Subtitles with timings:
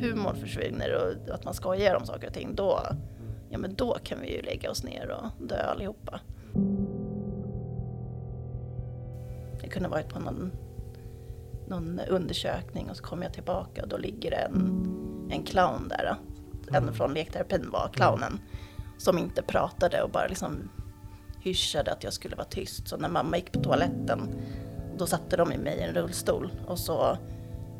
[0.00, 2.80] humorn försvinner och att man skojar om saker och ting, då,
[3.50, 6.20] ja men då kan vi ju lägga oss ner och dö allihopa.
[9.62, 10.52] Jag kunde varit på någon,
[11.66, 16.16] någon undersökning och så kom jag tillbaka och då ligger det en, en clown där.
[16.72, 18.40] En från lekterapin var clownen.
[18.98, 20.70] Som inte pratade och bara liksom
[21.40, 22.88] hyschade att jag skulle vara tyst.
[22.88, 24.20] Så när mamma gick på toaletten
[24.98, 27.18] då satte de i mig i en rullstol och så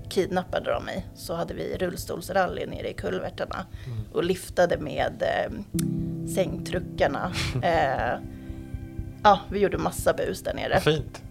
[0.09, 1.07] kidnappade de mig.
[1.15, 3.67] Så hade vi rullstolsrally nere i kulverterna
[4.13, 5.53] och liftade med eh,
[6.35, 7.33] sängtruckarna.
[7.63, 8.19] Eh,
[9.23, 10.81] ja, vi gjorde massa bus där nere.
[10.81, 11.23] Fint.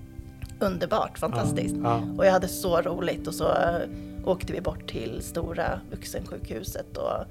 [0.60, 1.76] Underbart, fantastiskt.
[1.84, 2.02] Ja.
[2.18, 3.90] Och jag hade så roligt och så eh,
[4.26, 7.26] åkte vi bort till stora vuxensjukhuset och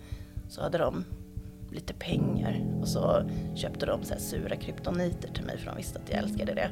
[0.48, 1.04] så hade de
[1.70, 6.10] lite pengar och så köpte de så sura kryptoniter till mig för de visste att
[6.10, 6.70] jag älskade det.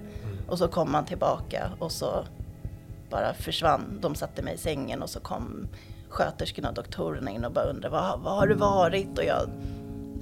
[0.49, 2.25] Och så kom man tillbaka och så
[3.15, 3.99] bara försvann.
[4.01, 5.69] De satte mig i sängen och så kom
[6.09, 9.19] sköterskorna och doktorerna in och bara undrade vad, vad har du varit?
[9.19, 9.49] Och jag,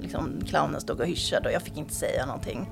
[0.00, 2.70] liksom, clownen stod och hyschade och jag fick inte säga någonting.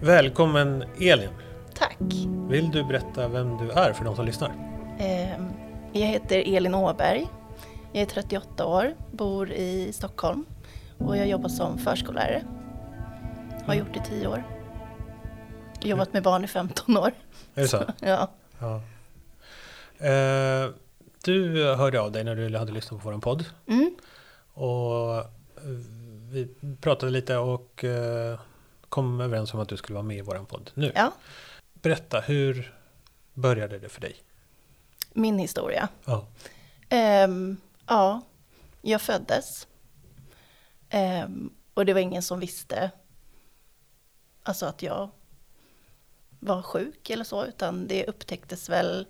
[0.00, 1.28] Välkommen Elin.
[1.74, 1.98] Tack!
[2.48, 4.52] Vill du berätta vem du är för de som lyssnar?
[4.98, 5.48] Ehm,
[5.92, 7.26] Jag heter Elin Åberg.
[7.92, 10.44] Jag är 38 år, bor i Stockholm
[10.98, 12.44] och jag jobbar som förskollärare.
[13.66, 14.44] Har gjort det i 10 år.
[15.82, 17.12] Jobbat med barn i 15 år.
[17.54, 17.84] Är det så?
[18.00, 18.30] Ja.
[18.58, 18.82] Ja.
[20.06, 20.70] Eh,
[21.24, 23.44] du hörde av dig när du hade lyssnat på vår podd.
[23.66, 23.94] Mm.
[24.54, 25.24] Och eh,
[26.30, 26.48] vi
[26.80, 28.40] pratade lite och eh,
[28.88, 30.92] kom överens om att du skulle vara med i vår podd nu.
[30.94, 31.12] ja,
[31.72, 32.74] Berätta, hur
[33.34, 34.16] började det för dig?
[35.16, 35.88] min historia.
[36.04, 36.26] Ja.
[36.88, 38.20] Ehm, ja,
[38.82, 39.66] jag föddes.
[40.98, 42.90] Ehm, och det var ingen som visste
[44.42, 45.10] alltså att jag
[46.40, 49.06] var sjuk eller så, utan det upptäcktes väl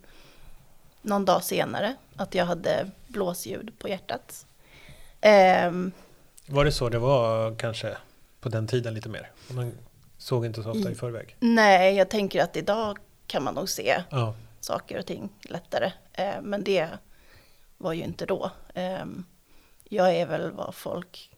[1.03, 4.47] någon dag senare att jag hade blåsljud på hjärtat.
[5.21, 5.93] Ehm,
[6.47, 7.97] Var det så det var kanske
[8.41, 9.31] på den tiden lite mer?
[9.51, 9.73] Man
[10.19, 10.95] såg inte så ofta i Mm.
[10.95, 11.37] förväg.
[11.41, 14.35] nej, jag tänker att idag kan man nog se Ja.
[14.61, 15.93] saker och ting lättare.
[16.13, 16.89] Eh, men det
[17.79, 18.51] var ju inte då.
[18.75, 19.05] Eh,
[19.85, 21.31] jag är väl vad folk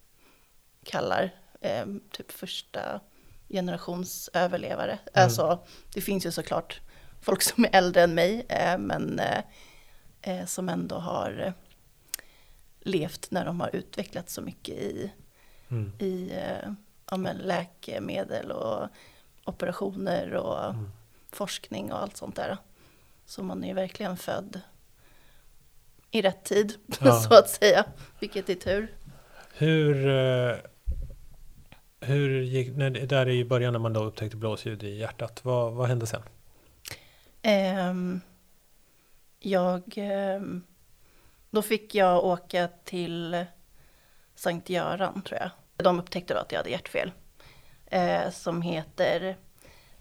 [0.86, 3.00] kallar eh, typ första
[3.48, 4.92] generations överlevare.
[4.92, 5.24] Mm.
[5.24, 5.58] Alltså,
[5.94, 6.80] det finns ju såklart
[7.20, 9.40] folk som är äldre än mig, eh, men eh,
[10.22, 11.52] eh, som ändå har eh,
[12.80, 15.12] levt när de har utvecklats så mycket i,
[15.68, 15.92] Mm.
[15.98, 16.70] i eh,
[17.10, 18.88] ja, men läkemedel och
[19.44, 20.90] operationer och Mm.
[21.30, 22.56] forskning och allt sånt där.
[23.26, 24.60] Så man är ju verkligen född
[26.10, 27.12] i rätt tid, Ja.
[27.20, 27.84] så att säga.
[28.20, 28.94] Vilket är tur.
[29.54, 30.06] Hur,
[32.06, 35.88] hur gick, när, där i början när man då upptäckte blåsljud i hjärtat, vad, vad
[35.88, 36.22] hände sen?
[37.42, 38.20] Ehm,
[39.38, 40.62] jag, ehm,
[41.50, 43.44] då fick jag åka till
[44.34, 45.50] Sankt Göran, tror jag.
[45.76, 47.12] De upptäckte då att jag hade hjärtfel.
[47.86, 49.36] Eh, som heter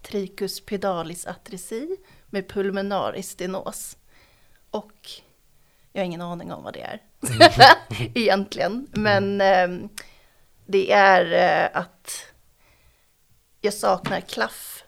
[0.02, 3.98] Tricus pedalis atresi med pulmonari stenos.
[4.70, 5.10] Och
[5.92, 7.02] jag har ingen aning om vad det är
[8.16, 8.88] egentligen.
[8.92, 9.90] Men ehm,
[10.66, 12.26] det är eh, att
[13.62, 14.84] jag saknar klaff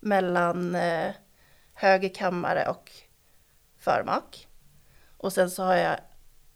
[0.00, 1.12] mellan eh,
[1.74, 2.90] höger kammare och
[3.78, 4.48] förmak.
[5.16, 5.96] Och sen så har jag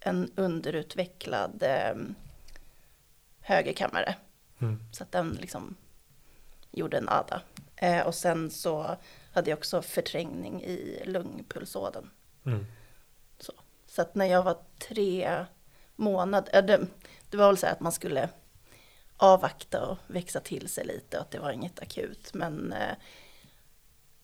[0.00, 1.94] en underutvecklad eh,
[3.40, 4.14] höger kammare.
[4.58, 4.82] Mm.
[4.92, 5.76] Så att den liksom
[6.70, 7.42] gjorde en ada.
[7.76, 8.96] Eh, och sen så
[9.32, 12.10] hade jag också förträngning i lungpulsådern.
[12.46, 12.66] Mm.
[13.96, 15.44] Så att när jag var tre
[15.96, 16.86] månader, det,
[17.30, 18.28] det var väl så att man skulle
[19.16, 22.34] avvakta och växa till sig lite och att det var inget akut.
[22.34, 22.94] Men eh,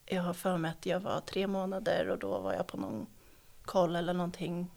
[0.05, 3.07] jag har för mig att jag var tre månader och då var jag på någon
[3.65, 4.71] koll eller någonting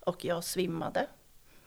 [0.00, 1.06] och jag svimmade.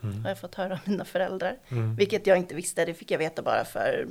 [0.03, 0.21] Mm.
[0.21, 1.59] Har jag fått höra av mina föräldrar.
[1.67, 1.95] Mm.
[1.95, 4.07] Vilket jag inte visste, det fick jag veta bara för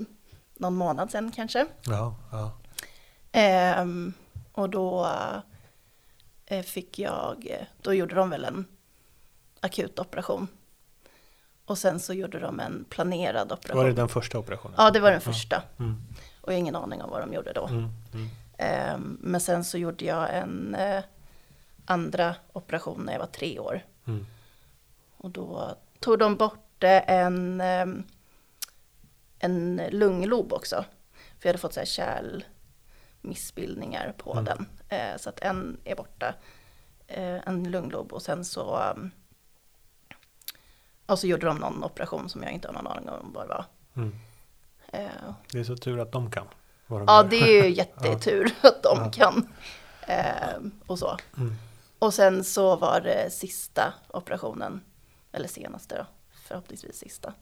[0.55, 1.67] någon månad sedan kanske.
[1.85, 2.59] Ja, ja.
[3.33, 4.13] Ehm,
[4.53, 5.07] och då
[6.47, 8.65] eh, fick jag, då gjorde de väl en
[9.61, 10.49] akut operation.
[11.65, 13.79] Och sen så gjorde de en planerad operation.
[13.79, 14.75] Var det den första operationen?
[14.79, 15.63] Ja, det var den första.
[15.79, 16.03] Mm.
[16.41, 17.67] Och jag har ingen aning om vad de gjorde då.
[17.67, 17.89] Mm.
[18.15, 18.29] Mm.
[18.59, 21.03] Ehm, men sen så gjorde jag en eh,
[21.85, 23.85] andra operation när jag var tre år.
[24.07, 24.27] Mm.
[25.17, 28.03] Och då tog de bort eh, en, ehm,
[29.39, 30.85] en lunglob också.
[31.39, 31.87] För jag hade fått så här
[33.23, 34.45] kärlmissbildningar på Mm.
[34.45, 34.67] den.
[34.89, 36.35] Eh, så att en är borta.
[37.07, 39.11] Eh, en lunglob och sen så um,
[41.07, 43.49] och så gjorde de någon operation som jag inte har någon aning om vad det
[43.49, 43.65] var.
[43.97, 44.15] Mm.
[44.89, 46.47] Eh, Det är så tur att de kan.
[46.87, 47.31] de Ja, gör.
[47.31, 49.11] det är ju jättetur att de Ja.
[49.11, 49.49] kan.
[50.09, 51.17] Eh, och så.
[51.37, 51.55] Mm.
[51.99, 54.81] Och sen så var det sista operationen,
[55.33, 56.07] eller senaste då,
[56.45, 57.33] förhoppningsvis sista,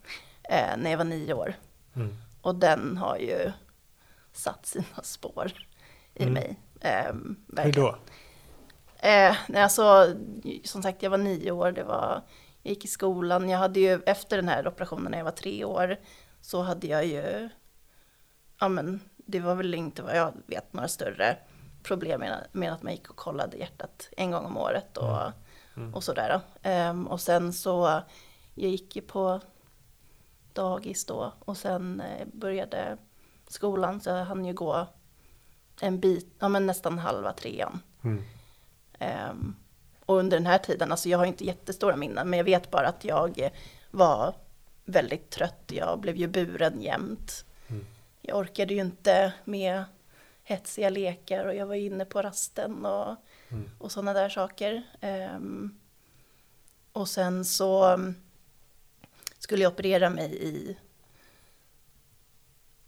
[0.43, 1.55] eh, när jag var nio år.
[1.97, 2.17] Mm.
[2.43, 3.53] Och den har ju
[4.33, 5.53] satt sina spår
[6.15, 6.35] i Mm.
[6.35, 6.59] mig.
[6.81, 7.15] Eh,
[7.65, 7.97] Hur då?
[8.99, 10.15] Eh, alltså,
[10.65, 12.23] som sagt, jag var nio år, det var,
[12.63, 13.49] jag gick i skolan.
[13.49, 15.97] Jag hade ju, efter den här operationen när jag var tre år,
[16.41, 17.49] så hade jag ju,
[18.61, 21.37] ja men, det var väl inte vad jag vet några större
[21.83, 25.33] problem med, med att man gick och kollade hjärtat en gång om året och, Mm.
[25.77, 25.95] Mm.
[25.95, 26.41] och sådär.
[26.63, 28.03] Ehm, och sen så,
[28.55, 29.41] jag gick ju på
[30.53, 32.97] dagis då och sen eh, började
[33.49, 34.87] skolan, så jag hann ju gå
[35.81, 37.81] en bit, ja men nästan halva trean.
[38.05, 38.25] Mm.
[38.99, 39.57] Ehm,
[40.11, 42.89] och under den här tiden, alltså jag har inte jättestora minnen, men jag vet bara
[42.89, 43.51] att jag
[43.91, 44.35] var
[44.85, 45.65] väldigt trött.
[45.67, 47.45] Jag blev ju buren jämt.
[47.69, 47.87] Mm.
[48.21, 49.85] Jag orkade ju inte med
[50.43, 53.17] hetsiga lekar och jag var inne på rasten och,
[53.49, 53.71] Mm.
[53.79, 54.83] och sådana där saker.
[55.01, 55.79] Ehm,
[56.93, 58.15] och sen så mm,
[59.39, 60.77] skulle jag operera mig i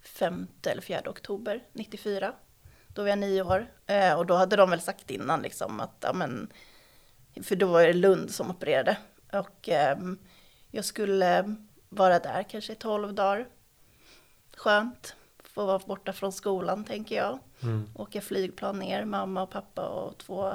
[0.03, 2.35] 5 eller 4 oktober 94.
[2.89, 3.67] Då var jag nio år.
[3.87, 6.53] Eh, och då hade de väl sagt innan liksom att, ja men,
[7.43, 8.97] för då var det Lund som opererade.
[9.33, 10.19] Och ehm,
[10.71, 11.57] jag skulle
[11.89, 13.49] vara där kanske i 12 dagar.
[14.57, 17.39] Skönt, få vara borta från skolan tänker jag.
[17.63, 17.89] Mm.
[17.95, 20.53] Åka flygplan ner, mamma och pappa och två,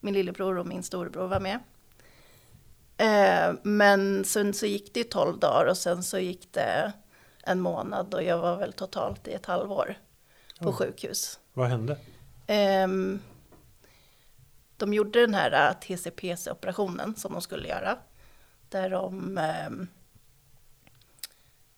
[0.00, 1.58] min lillebror och min storebror var med.
[2.96, 6.92] Eh, men sen så gick det ju 12 dagar och sen så gick det
[7.42, 9.94] en månad och jag var väl totalt i ett halvår
[10.60, 10.74] på Oj.
[10.74, 11.38] sjukhus.
[11.52, 11.96] Vad hände?
[12.46, 13.20] Ehm,
[14.76, 17.98] de gjorde den här äh, TCPC-operationen som de skulle göra.
[18.68, 19.38] Där de,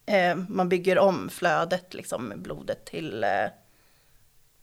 [0.06, 3.46] ehm, man bygger om flödet, liksom med blodet till, eh,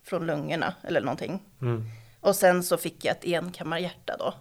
[0.02, 1.42] från lungorna eller någonting.
[1.60, 1.84] Mm.
[2.20, 4.34] Och sen så fick jag ett enkammarhjärta då.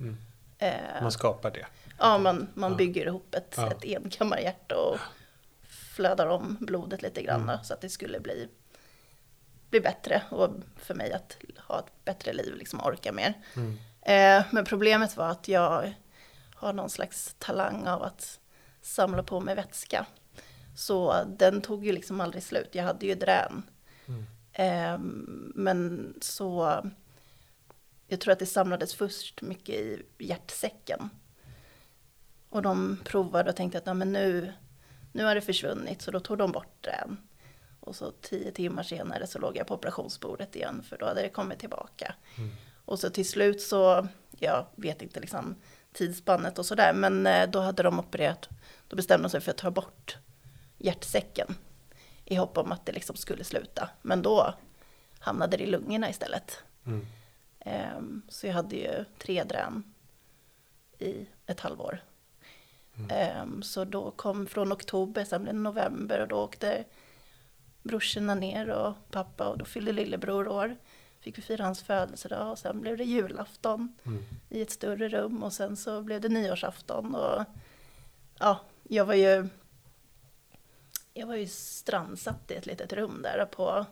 [0.00, 0.16] Mm.
[0.58, 1.66] Eh, Man skapar det.
[1.98, 2.76] ja, man, man Ja.
[2.76, 3.70] bygger ihop ett, Ja.
[3.70, 4.98] ett enkammarhjärta och
[5.94, 7.56] flödar om blodet lite grann Mm.
[7.56, 8.48] då, så att det skulle bli,
[9.72, 13.34] bli bättre och för mig att ha ett bättre liv, liksom orka mer.
[13.56, 13.78] Mm.
[14.02, 15.94] Eh, men problemet var att jag
[16.54, 18.40] har någon slags talang av att
[18.82, 20.06] samla på mig vätska.
[20.76, 22.68] Så den tog ju liksom aldrig slut.
[22.72, 23.62] Jag hade ju drän.
[24.06, 24.26] Mm.
[24.52, 24.98] Eh,
[25.54, 26.80] men så,
[28.06, 31.10] jag tror att det samlades först mycket i hjärtsäcken.
[32.48, 34.52] Och de provade och tänkte att ja, men nu,
[35.12, 37.16] nu har det försvunnit, så då tog de bort drän.
[37.82, 41.28] Och så tio timmar senare så låg jag på operationsbordet igen, för då hade det
[41.28, 42.14] kommit tillbaka.
[42.38, 42.50] Mm.
[42.84, 44.08] Och så till slut så,
[44.38, 45.54] jag vet inte liksom
[45.92, 48.48] tidsspannet och sådär, men eh, då hade de opererat,
[48.88, 50.16] då bestämde de sig för att ta bort
[50.78, 51.54] hjärtsäcken
[52.24, 53.90] i hopp om att det liksom skulle sluta.
[54.02, 54.54] Men då
[55.18, 56.62] hamnade det i lungorna istället.
[56.86, 57.06] Mm.
[57.60, 59.94] Ehm, så jag hade ju tre drän
[60.98, 62.00] i ett halvår.
[62.96, 63.10] Mm.
[63.10, 66.84] Ehm, så då kom från oktober, sen blev det november och då åkte
[67.82, 70.76] brorsorna ner och pappa och då fyllde lillebror år.
[71.20, 74.24] Fick vi fira hans födelsedag och sen blev det julafton Mm.
[74.48, 77.44] i ett större rum och sen så blev det nyårsafton och
[78.38, 79.48] ja, jag var ju
[81.14, 83.86] jag var ju strandsatt i ett litet rum där på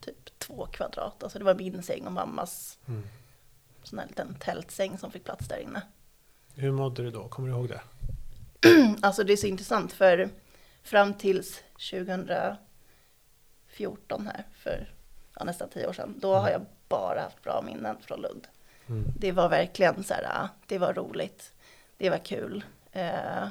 [0.00, 1.22] typ två kvadrat.
[1.22, 3.02] Alltså det var min säng och mammas Mm.
[3.82, 5.82] sån här liten tältsäng som fick plats där inne.
[6.54, 7.28] Hur mådde du då?
[7.28, 7.80] Kommer du ihåg det?
[9.02, 10.28] Alltså det är så intressant för
[10.82, 11.60] fram tills
[13.76, 14.94] 2014 här, för
[15.38, 18.46] ja, nästan tio år sedan, då har jag bara haft bra minnen från Lund.
[18.88, 19.04] Mm.
[19.18, 21.52] Det var verkligen så här, ja, det var roligt,
[21.96, 22.64] det var kul.
[22.92, 23.48] Eh,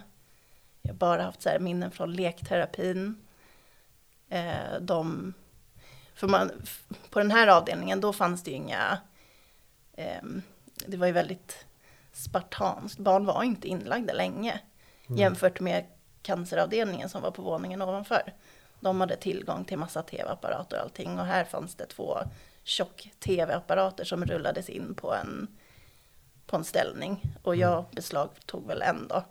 [0.81, 3.21] jag har bara haft så här minnen från lekterapin.
[4.29, 5.33] Eh, de,
[6.13, 6.51] för man,
[7.09, 8.97] på den här avdelningen då fanns det ju inga,
[9.95, 10.41] ehm,
[10.87, 11.65] det var ju väldigt
[12.13, 14.59] spartanskt, barn var inte inlagda länge
[15.07, 15.19] Mm.
[15.19, 15.85] jämfört med
[16.21, 18.33] canceravdelningen som var på våningen ovanför.
[18.81, 21.19] De hade tillgång till massa tv-apparater och allting.
[21.19, 22.17] Och här fanns det två
[22.63, 25.47] tjock-tv-apparater som rullades in på en,
[26.45, 27.21] på en ställning.
[27.43, 29.23] Och jag beslagtog väl en då.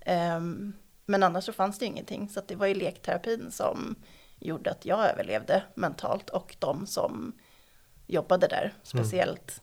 [0.00, 0.72] Ehm,
[1.06, 2.28] men annars så fanns det ingenting.
[2.28, 3.94] Så det var ju lekterapin som
[4.38, 7.38] gjorde att jag överlevde mentalt och de som
[8.06, 9.62] jobbade där, speciellt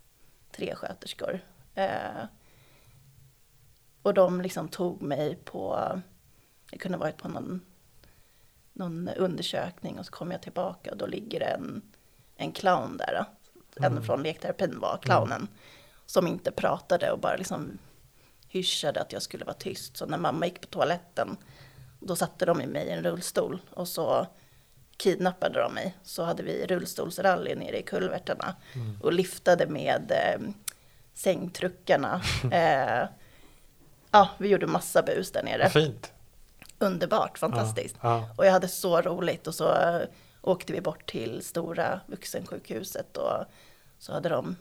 [0.51, 1.39] tre sköterskor.
[1.75, 2.25] Eh,
[4.01, 5.91] och de liksom tog mig på,
[6.71, 7.61] jag kunde varit på någon,
[8.75, 11.81] någon undersökning och så kom jag tillbaka och då ligger det en,
[12.35, 13.25] en clown där.
[13.77, 14.03] En Mm.
[14.03, 15.47] från lekterapin var clownen.
[16.05, 17.77] Som inte pratade och bara liksom
[18.47, 19.97] hyschade att jag skulle vara tyst.
[19.97, 21.37] Så när mamma gick på toaletten,
[21.99, 24.27] då satte de i mig i en rullstol och så
[24.97, 25.95] kidnappade de mig.
[26.03, 28.55] Så hade vi rullstolsrally nere i kulvertarna
[29.01, 30.41] och liftade med eh,
[31.13, 32.21] sängtruckarna.
[32.51, 33.07] eh,
[34.11, 35.69] ja, vi gjorde massa bus där nere.
[35.69, 36.13] Fint.
[36.79, 37.95] Underbart, fantastiskt.
[38.01, 38.29] Ja, ja.
[38.37, 40.01] Och jag hade så roligt och så eh,
[40.41, 43.45] åkte vi bort till stora vuxensjukhuset och
[43.99, 44.55] så hade de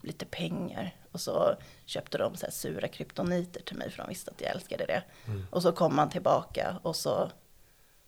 [0.00, 1.54] lite pengar och så
[1.86, 5.02] köpte de så sura kryptoniter till mig för de visste att jag älskade det.
[5.50, 7.30] Och så kom man tillbaka och så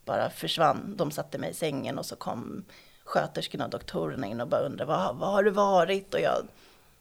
[0.05, 0.95] bara försvann.
[0.97, 2.65] De satte mig i sängen och så kom
[3.05, 6.15] sköterskorna och doktorerna in och bara undrade vad, vad har du varit?
[6.15, 6.49] Och jag,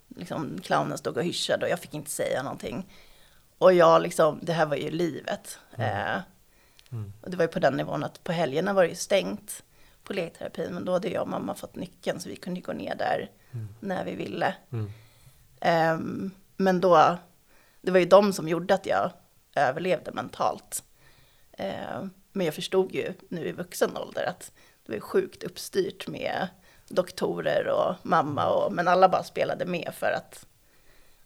[0.08, 2.94] liksom clownen stod och hyschade och jag fick inte säga någonting.
[3.58, 5.60] Och jag liksom, det här var ju livet.
[5.78, 6.18] Eh,
[7.22, 9.64] och det var ju på den nivån att på helgerna var det ju stängt
[10.04, 10.74] på lekterapin.
[10.74, 13.32] Men då hade jag och mamma fått nyckeln så vi kunde gå ner där
[13.80, 14.56] när vi ville.
[14.72, 14.92] Mm.
[15.62, 17.18] Ehm, men då,
[17.82, 19.12] det var ju de som gjorde att jag
[19.56, 20.84] överlevde mentalt.
[21.52, 24.52] Ehm, men jag förstod ju nu i vuxen ålder att
[24.86, 26.48] det var sjukt uppstyrt med
[26.88, 30.46] doktorer och mamma och, men alla bara spelade med för att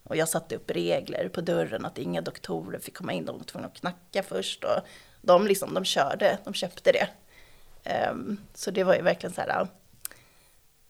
[0.04, 3.44] och jag satte upp regler på dörren att inga doktorer fick komma in, de var
[3.44, 4.80] tvungna att knacka först och
[5.22, 7.10] de liksom, de körde, de köpte det.
[7.84, 9.68] Ehm, så det var ju verkligen så här,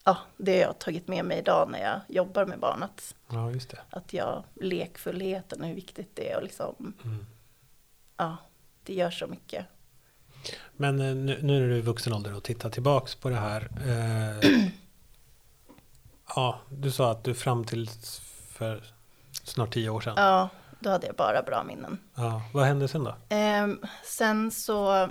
[0.04, 3.52] ja, det har jag tagit med mig idag när jag jobbar med barn, att, ja,
[3.52, 3.80] just det.
[3.90, 7.26] att jag, lekfullheten och hur viktigt det är och liksom, Mm.
[8.18, 8.38] ja,
[8.84, 9.66] det gör så mycket.
[10.78, 13.70] Men eh, nu, nu är du i vuxen ålder och tittar tillbaks på det här.
[13.88, 14.50] Eh,
[16.36, 17.90] ja, du sa att du fram till
[18.50, 18.84] för
[19.44, 20.14] snart tio år sedan.
[20.18, 20.50] Ja,
[20.82, 22.00] då hade jag bara bra minnen.
[22.16, 23.16] Ja, vad hände sen då?
[23.30, 25.10] Ehm, sen så,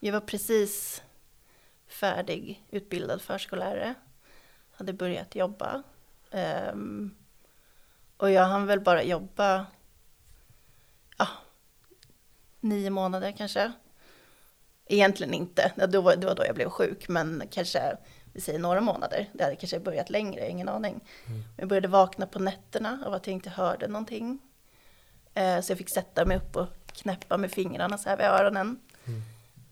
[0.00, 1.02] jag var precis
[1.88, 3.94] färdig utbildad förskollärare.
[4.72, 5.82] Hade börjat jobba.
[6.30, 7.14] Ehm,
[8.16, 9.66] och jag hann väl bara jobba,
[11.18, 11.28] ja,
[12.60, 13.72] nio månader kanske.
[14.86, 17.96] Egentligen inte, Ja, då var, det var då jag blev sjuk, men kanske,
[18.32, 19.30] vi säger några månader.
[19.32, 21.00] Det hade kanske börjat längre, ingen aning.
[21.56, 24.38] Jag började vakna på nätterna av att jag inte hörde någonting.
[25.36, 28.80] Eh, Så jag fick sätta mig upp och knäppa med fingrarna så här vid öronen.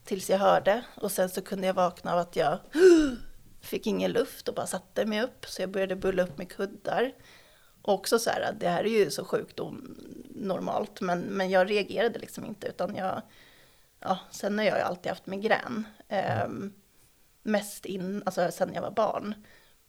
[0.04, 0.85] Tills jag hörde.
[0.97, 2.59] Och sen så kunde jag vakna av att jag
[3.61, 5.47] fick ingen luft och bara satte mig upp.
[5.47, 7.12] Så jag började bulla upp med kuddar.
[7.83, 9.61] Och också så här, att det här är ju så sjukt
[10.30, 11.00] normalt.
[11.00, 12.66] Men, men jag reagerade liksom inte.
[12.66, 13.23] Utan jag,
[14.00, 15.87] ja, sen har jag ju alltid haft migrän.
[16.09, 16.73] Ehm,
[17.42, 19.35] mest in, alltså sen jag var barn.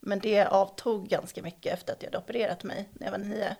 [0.00, 3.56] Men det avtog ganska mycket efter att jag hade opererat mig när jag var nio.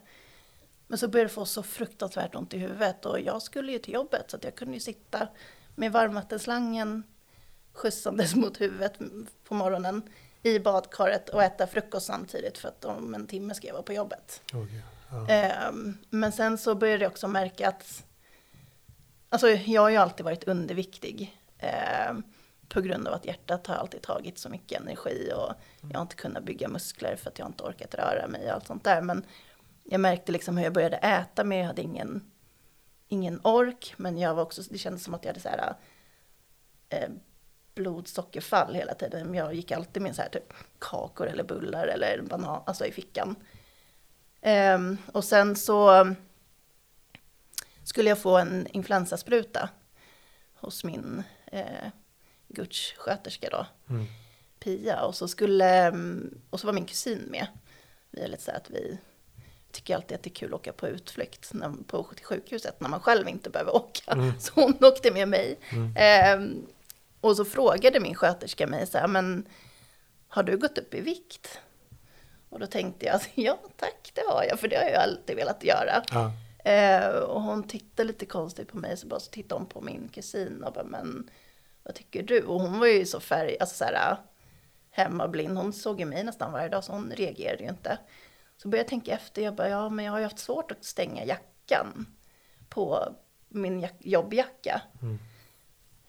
[0.87, 3.95] Men så började det få så fruktansvärt ont i huvudet och jag skulle ju till
[3.95, 5.29] jobbet så att jag kunde ju sitta
[5.75, 7.03] med varmvattenslangen
[7.73, 8.99] skjutsandes mot huvudet
[9.45, 10.03] på morgonen
[10.43, 13.93] i badkaret och äta frukost samtidigt för att om en timme ska jag vara på
[13.93, 14.43] jobbet.
[14.53, 15.29] Okej, ja.
[15.29, 18.05] Ehm, Men sen så började jag också märka att
[19.29, 21.37] Alltså jag har ju alltid varit underviktig.
[21.59, 22.23] ehm,
[22.69, 25.53] På grund av att hjärtat har alltid tagit så mycket energi och
[25.91, 28.67] jag har inte kunnat bygga muskler för att jag inte orkat röra mig och allt
[28.67, 29.03] sånt där.
[29.03, 29.25] Men
[29.89, 32.31] jag märkte liksom hur jag började äta men jag hade ingen,
[33.09, 33.95] ingen ork.
[33.97, 35.75] Men jag var också, det kändes som att jag hade så här
[36.89, 37.09] eh,
[37.75, 39.35] blodsockerfall hela tiden.
[39.35, 43.37] Jag gick alltid med så här typ kakor eller bullar eller banan, alltså i fickan.
[44.41, 46.07] Ehm, och sen så
[47.85, 49.69] skulle jag få en influensaspruta
[50.55, 51.89] hos min eh,
[52.49, 54.07] gudssköterska då, Mm.
[54.59, 55.05] Pia.
[55.05, 57.47] Och så, skulle, mm, och så var min kusin med.
[58.11, 58.99] Vi är lite så att vi
[59.77, 62.89] tycker alltid att det är kul att åka på utflykt när, på, till sjukhuset när
[62.89, 64.13] man själv inte behöver åka.
[64.13, 64.33] Mm.
[64.41, 65.59] Så hon åkte med mig.
[65.97, 66.67] Ehm,
[67.21, 69.49] och så frågade min sköterska mig så här, men
[70.29, 71.61] har du gått upp i vikt?
[72.49, 75.65] Och då tänkte jag, ja tack det har jag, för det har jag alltid velat
[75.65, 76.03] göra.
[76.11, 76.33] Ja.
[76.71, 80.09] Eh, och hon tittade lite konstigt på mig, så bara så tittade hon på min
[80.09, 81.31] kusin och bara, men
[81.83, 82.43] vad tycker du?
[82.43, 84.17] Och hon var ju så färg, alltså så här,
[84.91, 87.99] hemmablind, hon såg ju mig nästan varje dag, så hon reagerade ju inte.
[88.57, 90.85] Så började jag tänka efter, jag bara, ja men jag har ju haft svårt att
[90.85, 92.07] stänga jackan
[92.69, 93.15] på
[93.49, 94.83] min jack- jobbjacka.
[95.03, 95.19] Mm.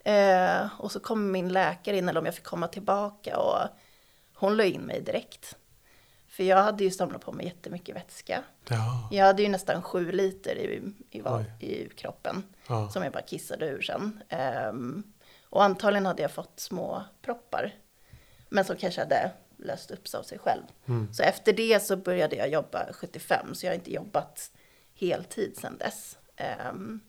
[0.03, 3.67] Eh, och så kom min läkare in, eller om jag fick komma tillbaka, och
[4.33, 5.57] hon la in mig direkt.
[6.27, 8.43] För jag hade ju samlat på mig jättemycket vätska.
[8.69, 9.09] Ja.
[9.11, 11.19] Jag hade ju nästan sju liter i, i,
[11.65, 12.89] i kroppen Ja.
[12.89, 14.23] som jag bara kissade ur sen.
[14.29, 15.03] Ehm,
[15.49, 17.75] och antagligen hade jag fått små proppar.
[18.49, 20.63] Men som kanske hade löst upp sig av sig själv.
[20.85, 21.13] Mm.
[21.13, 24.51] Så efter det så började jag jobba 75, så jag har inte jobbat
[24.95, 26.17] heltid sedan dess.
[26.35, 26.99] Ehm,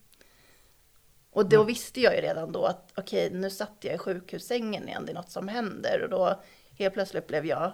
[1.30, 5.06] och då visste jag ju redan då att okej, nu satt jag i sjukhussängen igen,
[5.06, 6.02] det är något som händer.
[6.02, 6.40] Och då
[6.78, 7.72] helt plötsligt blev jag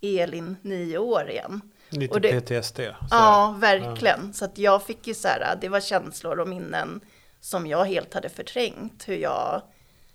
[0.00, 1.60] Elin, nio år igen.
[1.88, 2.76] Lite Och det- PTSD.
[2.76, 4.32] så Ja, verkligen.
[4.34, 7.00] Så att jag fick ju så här, det var känslor och minnen
[7.40, 9.08] som jag helt hade förträngt.
[9.08, 9.62] Hur jag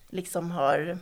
[0.10, 0.98] liksom har ja,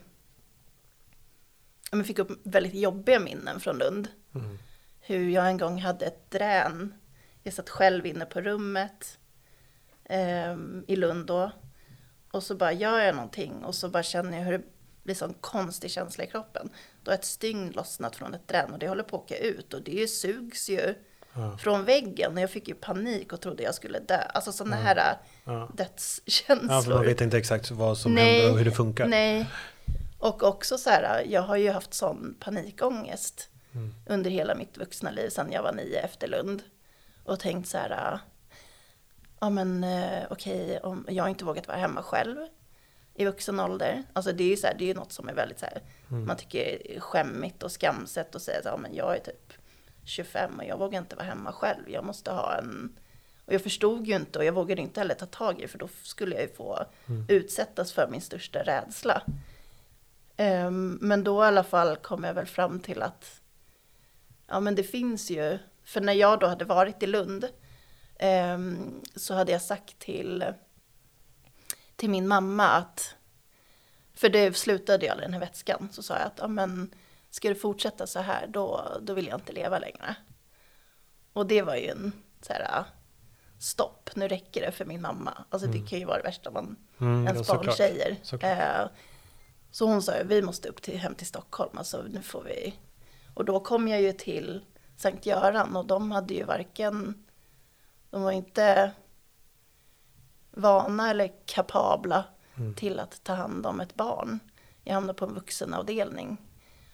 [1.91, 4.07] men fick upp väldigt jobbiga minnen från Lund.
[4.35, 4.59] Mm.
[4.99, 6.93] Hur jag en gång hade ett drän.
[7.43, 9.17] Jag satt själv inne på rummet
[10.09, 11.51] ehm, i Lund då.
[12.31, 14.63] Och så bara gör jag någonting och så bara känner jag hur det
[15.03, 16.69] blir sån konstig känsla i kroppen.
[17.03, 19.73] Då har ett stygn lossnat från ett drän och det håller på att åka ut
[19.73, 20.95] och det sugs ju
[21.37, 21.57] Ja.
[21.57, 22.33] från väggen.
[22.33, 24.17] Och jag fick ju panik och trodde jag skulle dö.
[24.17, 24.81] Alltså sådana Ja.
[24.83, 25.15] här äh,
[25.45, 25.69] Ja.
[25.73, 26.71] dödskänslor.
[26.71, 29.07] ja, för man vet inte exakt vad som Nej, händer och hur det funkar.
[29.07, 29.49] Nej.
[30.27, 33.93] Och också så här, jag har ju haft sån panikångest Mm.
[34.07, 36.63] under hela mitt vuxna liv sedan jag var nio efter Lund.
[37.23, 38.19] Och tänkt så här,
[39.39, 42.37] ja men eh, okej, om jag har inte vågat vara hemma själv
[43.15, 44.03] i vuxen ålder.
[44.13, 45.81] Alltså det är ju så här, det är ju något som är väldigt så här,
[46.11, 46.25] Mm.
[46.25, 49.53] man tycker är skämmigt och skamset och säga så här, ja, men jag är typ
[50.05, 51.89] 25 och jag vågar inte vara hemma själv.
[51.89, 52.99] Jag måste ha en
[53.45, 55.77] och jag förstod ju inte och jag vågade inte heller ta tag i det för
[55.77, 57.25] då skulle jag ju få Mm.
[57.29, 59.21] utsättas för min största rädsla.
[60.37, 63.41] Ehm, men då i alla fall kom jag väl fram till att
[64.47, 67.47] ja men det finns ju, för när jag då hade varit i Lund
[68.19, 70.45] ehm, så hade jag sagt till,
[71.95, 73.15] till min mamma att,
[74.13, 76.95] för det slutade jag den här vätskan, så sa jag att ja men
[77.29, 80.15] ska det fortsätta så här då, då vill jag inte leva längre.
[81.33, 82.11] Och det var ju en
[82.41, 82.83] så här
[83.59, 85.45] stopp, nu räcker det för min mamma.
[85.49, 85.87] Alltså det Mm.
[85.87, 87.77] kan ju vara det värsta man Mm, ens ja, barn såklart.
[87.77, 88.15] säger.
[88.23, 88.57] Såklart.
[88.59, 88.87] Eh,
[89.75, 92.73] så hon sa vi måste upp till, hem till Stockholm, alltså nu får vi.
[93.33, 94.65] Och då kom jag ju till
[94.97, 97.25] Sankt Göran och de hade ju varken,
[98.09, 98.91] de var inte
[100.51, 102.25] vana eller kapabla
[102.57, 102.73] Mm.
[102.75, 104.39] till att ta hand om ett barn.
[104.83, 106.37] Jag hamnade på en vuxenavdelning.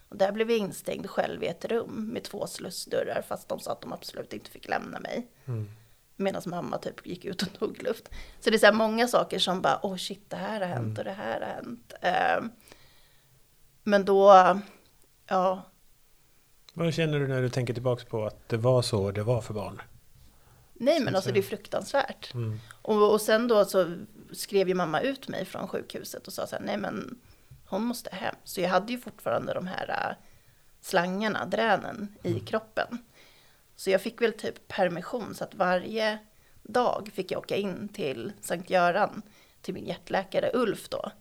[0.09, 3.71] Och där blev jag instängd själv i ett rum med två slussdörrar fast de sa
[3.71, 5.27] att de absolut inte fick lämna mig.
[5.45, 5.69] Mm.
[6.15, 8.09] Medan mamma typ gick ut och tog luft.
[8.39, 10.85] Så det är så många saker som bara, åh oh shit, det här har hänt
[10.85, 10.97] Mm.
[10.97, 11.93] och det här har hänt.
[12.01, 12.43] Eh,
[13.83, 14.31] men då,
[15.27, 15.61] ja,
[16.73, 19.53] Vad känner du när du tänker tillbaka på att det var så det var för
[19.53, 19.81] barn?
[20.73, 22.33] nej men alltså det är fruktansvärt.
[22.33, 22.59] Mm.
[22.81, 23.95] Och, och sen då så
[24.31, 27.19] skrev ju mamma ut mig från sjukhuset och sa så här, nej men
[27.65, 28.35] hon måste hem.
[28.43, 30.15] Så jag hade ju fortfarande de här äh,
[30.81, 32.45] slangarna, dränen i Mm.
[32.45, 32.97] kroppen.
[33.75, 36.17] Så jag fick väl typ permission så att varje
[36.63, 39.21] dag fick jag åka in till Sankt Göran
[39.61, 41.11] till min hjärtläkare Ulf då.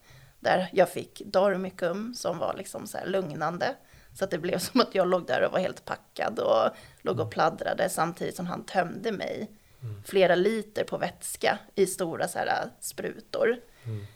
[0.40, 3.74] Där jag fick Dormicum som var liksom så lugnande.
[4.18, 6.70] Så att det blev som att jag låg där och var helt packad och
[7.02, 9.50] låg och pladdrade samtidigt som han tömde mig
[9.82, 10.02] Mm.
[10.02, 13.56] flera liter på vätska i stora så här sprutor.
[13.84, 14.06] Mm.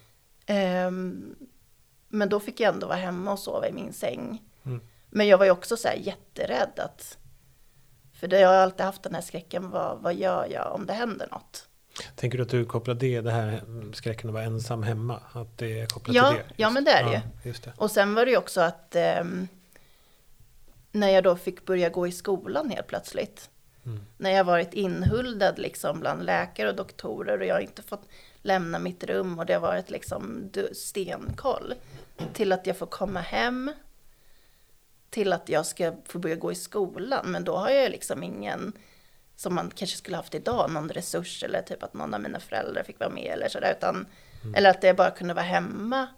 [0.47, 1.37] Ehm,
[2.09, 4.43] men då fick jag ändå vara hemma och sova i min säng.
[4.65, 4.81] Mm.
[5.11, 7.19] Men jag var ju också så här jätterädd att,
[8.13, 10.93] för det, jag har alltid haft den här skräcken, vad, vad gör jag om det
[10.93, 11.69] händer något?
[12.17, 15.21] Tänker du att du kopplar det, det här skräcken att vara ensam hemma?
[15.33, 16.45] Att det är kopplat Ja, till det?
[16.57, 17.73] ja, Just- men det är det ja, Just det.
[17.77, 19.49] Och sen var det ju också att ehm,
[20.93, 23.51] när jag då fick börja gå i skolan helt plötsligt,
[23.87, 24.01] Mm.
[24.19, 28.03] när jag varit inhuldad liksom bland läkare och doktorer och jag inte fått
[28.43, 31.75] lämna mitt rum och det har varit liksom stenkoll.
[32.33, 33.73] Till att jag får komma hem,
[35.11, 37.27] till att jag ska få börja gå i skolan.
[37.31, 38.73] Men då har jag liksom ingen,
[39.37, 42.83] som man kanske skulle haft idag, någon resurs eller typ att någon av mina föräldrar
[42.83, 43.75] fick vara med eller sådär.
[43.79, 44.07] Utan,
[44.57, 46.09] Eller att jag bara kunde vara hemma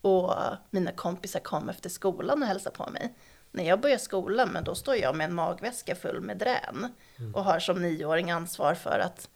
[0.00, 0.34] och
[0.70, 3.14] mina kompisar kom efter skolan och hälsade på mig.
[3.50, 6.92] När jag börjar skolan, men då står jag med en magväska full med drän
[7.34, 9.28] och har som nioåring ansvar för att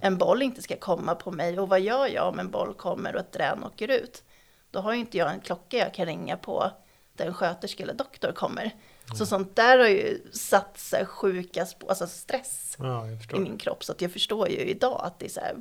[0.00, 1.60] en boll inte ska komma på mig.
[1.60, 4.22] Och vad gör jag om en boll kommer och ett drän åker ut?
[4.70, 6.70] Då har ju inte jag en klocka jag kan ringa på
[7.12, 8.70] där en sköterska eller doktor kommer.
[9.18, 13.84] Så sånt där har ju satt här sjuka spår, alltså stress Ja, i min kropp.
[13.84, 15.56] Så att jag förstår ju idag att det är så här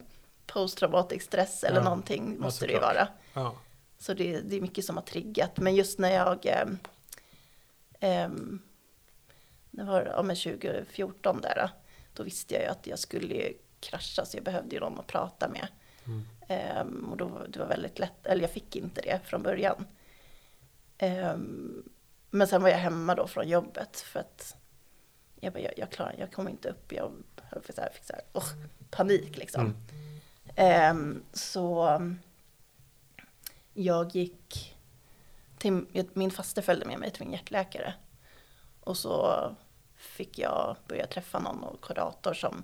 [0.46, 3.08] posttraumatisk stress eller Ja, någonting ja, måste det ju vara.
[3.34, 3.56] Ja.
[4.00, 5.58] Så det, det är mycket som har triggat.
[5.58, 6.78] Men just när jag, ehm,
[8.00, 8.62] ehm,
[9.72, 11.70] det var ja, men 2014 där,
[12.14, 15.08] då, visste jag ju att jag skulle ju krascha så jag behövde ju någon att
[15.08, 15.68] prata med.
[16.06, 16.22] Mm.
[16.48, 19.86] Ehm, och då, var- det var väldigt lätt, eller jag fick inte det från början.
[22.36, 24.56] Men sen var jag hemma då från jobbet för att
[25.40, 26.92] jag, bara, jag, jag klarar jag kommer inte upp.
[26.92, 27.12] Jag
[27.62, 28.50] för så här, fick så här, åh,
[28.90, 29.62] panik liksom.
[29.62, 29.76] Mm.
[30.56, 32.20] Ehm, så um,
[33.74, 34.78] jag gick
[35.58, 37.94] till, min faste följde med mig till min hjärtläkare.
[38.80, 39.56] Och så
[39.96, 42.64] fick jag börja träffa någon och kurator som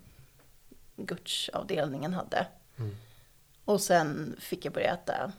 [0.95, 2.47] Gucci-avdelningen hade.
[2.77, 2.95] Mm.
[3.65, 5.31] Och sen fick jag börja äta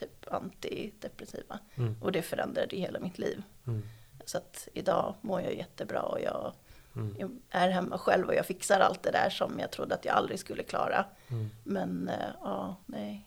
[0.00, 1.58] typ antidepressiva.
[1.76, 1.96] Mm.
[2.02, 3.42] Och det förändrade hela mitt liv.
[3.66, 3.82] Mm.
[4.24, 6.52] Så att idag mår jag jättebra och jag,
[6.96, 7.14] Mm.
[7.18, 10.14] jag är hemma själv och jag fixar allt det där som jag trodde att jag
[10.16, 11.04] aldrig skulle klara.
[11.28, 11.50] Mm.
[11.64, 13.26] Men eh, ja, nej.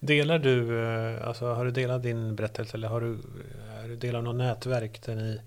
[0.00, 3.18] Delar du, eh, alltså har du delat din berättelse eller har du,
[3.84, 5.40] Är du del av något nätverk där ni,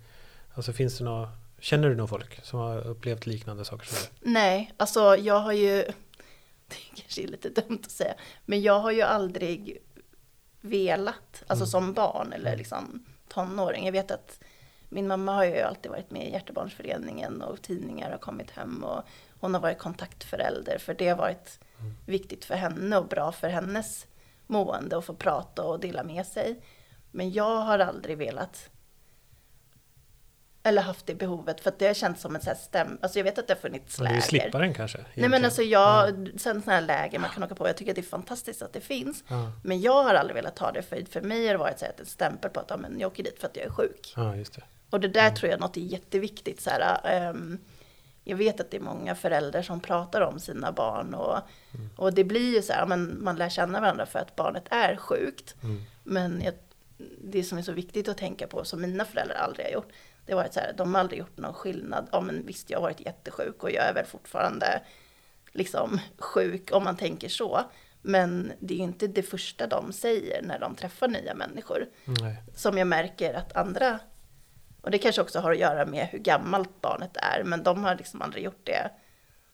[0.54, 1.30] alltså finns det något,
[1.60, 4.30] känner du någon folk som har upplevt liknande saker som du?
[4.32, 5.76] Nej, alltså jag har ju,
[6.68, 8.14] det kanske är lite dumt att säga,
[8.46, 9.78] men jag har ju aldrig
[10.62, 11.68] velat, alltså Mm.
[11.72, 13.86] som barn eller liksom tonåring.
[13.86, 14.40] Jag vet att
[14.90, 19.02] min mamma har ju alltid varit med i Hjärtebarnsföreningen och tidningar har kommit hem och
[19.40, 21.94] hon har varit kontaktförälder för det har varit Mm.
[22.06, 24.08] viktigt för henne och bra för hennes
[24.48, 26.62] mående att få prata och dela med sig.
[27.12, 28.70] Men jag har aldrig velat
[30.68, 32.98] eller haft det behovet för att det har känts som en sån här stäm...
[33.02, 34.22] Alltså jag vet att det har funnits Men du läger.
[34.28, 34.98] slippa den kanske?
[34.98, 35.32] Nej egentligen?
[35.32, 38.02] men alltså jag, sen sådana här läger man kan åka på, jag tycker att det
[38.02, 39.24] är fantastiskt att det finns.
[39.28, 41.86] Ja, Men jag har aldrig velat ha det för, för mig har det varit så
[41.86, 43.70] här, ett en stämpel på att ja, men jag åker dit för att jag är
[43.70, 44.14] sjuk.
[44.16, 44.62] ja just det.
[44.90, 46.62] Och det där tror jag något är jätteviktigt.
[46.62, 47.58] Så här, ehm,
[48.24, 51.38] jag vet att det är många föräldrar som pratar om sina barn och,
[51.96, 54.96] och det blir ju så här, men man lär känna varandra för att barnet är
[54.96, 55.56] sjukt.
[55.64, 55.84] Mm.
[56.04, 56.54] Men jag,
[57.24, 59.92] det som är så viktigt att tänka på, som mina föräldrar aldrig har gjort,
[60.28, 62.10] det har varit så här, de har aldrig gjort någon skillnad.
[62.12, 64.82] Ja men visst, jag har varit jättesjuk och jag är väl fortfarande
[65.52, 67.62] liksom sjuk om man tänker så.
[68.02, 71.86] Men det är ju inte det första de säger när de träffar nya människor.
[72.06, 72.36] Nej.
[72.56, 74.00] Som jag märker att andra,
[74.82, 77.96] och det kanske också har att göra med hur gammalt barnet är, men de har
[77.96, 78.92] liksom aldrig gjort det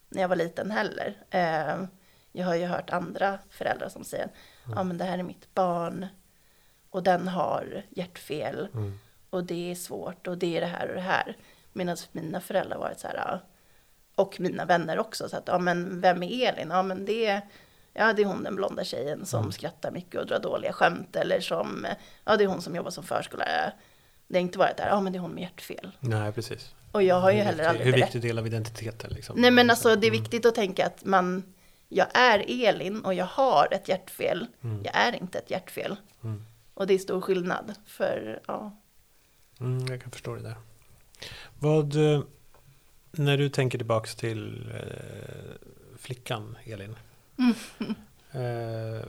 [0.09, 1.17] när jag var liten heller.
[1.29, 1.83] Eh,
[2.31, 4.27] Jag har ju hört andra föräldrar som säger,
[4.75, 6.07] ja men det här är mitt barn
[6.89, 8.99] och den har hjärtfel Mm.
[9.33, 11.37] Och det är svårt och det är det här och det här.
[11.73, 13.39] Medan mina föräldrar varit så här, ja,
[14.15, 16.69] och mina vänner också, så att ja men vem är Elin?
[16.69, 17.41] Ja men det är,
[17.93, 19.51] ja det är hon den blonda tjejen som Mm.
[19.51, 21.87] skrattar mycket och drar dåliga skämt eller som,
[22.25, 23.73] ja det är hon som jobbar som förskollärare.
[24.27, 25.91] Det har inte varit där, ja men det är hon med hjärtfel.
[25.99, 26.75] Nej, precis.
[26.91, 29.41] Och jag har ju heller viktig- aldrig Hur viktig del av identiteten liksom.
[29.41, 30.21] Nej men alltså det är Mm.
[30.21, 31.53] viktigt att tänka att man,
[31.89, 34.47] jag är Elin och jag har ett hjärtfel.
[34.63, 34.81] Mm.
[34.85, 35.95] Jag är inte ett hjärtfel.
[36.23, 36.45] Mm.
[36.73, 37.73] Och det är stor skillnad.
[37.85, 38.77] För ja,
[39.63, 40.55] Mm, jag kan förstå det där.
[41.59, 42.23] Vad, eh,
[43.11, 46.95] när du tänker tillbaks till eh, flickan Elin.
[47.37, 47.55] Mm.
[48.35, 49.05] Eh,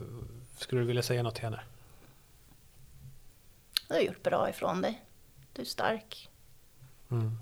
[0.57, 1.59] skulle du vilja säga något till henne?
[3.87, 5.01] du har gjort bra ifrån dig.
[5.53, 6.29] Du är stark.
[7.11, 7.37] Mm.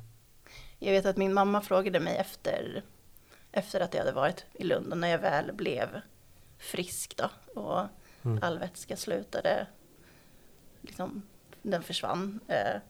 [0.80, 2.84] Jag vet att min mamma frågade mig efter,
[3.52, 6.02] efter att jag hade varit i Lund och när jag väl blev
[6.58, 7.30] frisk då
[7.62, 7.88] och
[8.26, 8.40] Mm.
[8.44, 9.68] all vätska slutade,
[10.82, 11.22] liksom,
[11.62, 12.40] den försvann.
[12.48, 12.82] Eh,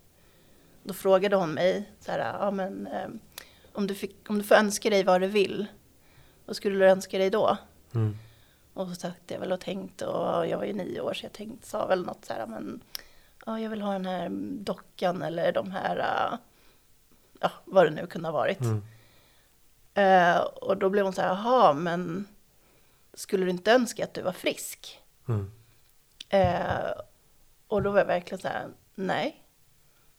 [0.84, 3.08] då frågade hon mig så här, ja men eh,
[3.74, 5.68] om du, fick, om du får önska dig vad du vill,
[6.46, 7.58] vad skulle du önska dig då?
[7.94, 8.18] Mm.
[8.74, 11.34] Och så satt jag väl och tänkte och jag var ju nio år så jag
[11.34, 12.82] tänkte, sa väl något så här, men
[13.46, 16.38] ja, jag vill ha den här dockan eller de här, äh,
[17.40, 18.62] ja, vad det nu kunde ha varit.
[18.62, 18.84] Mm.
[19.94, 22.28] Eh, och då blev hon så här, jaha, men
[23.14, 25.02] skulle du inte önska att du var frisk?
[25.28, 25.52] Mm.
[26.30, 26.92] Eh,
[27.68, 29.43] och då var jag verkligen så här, nej,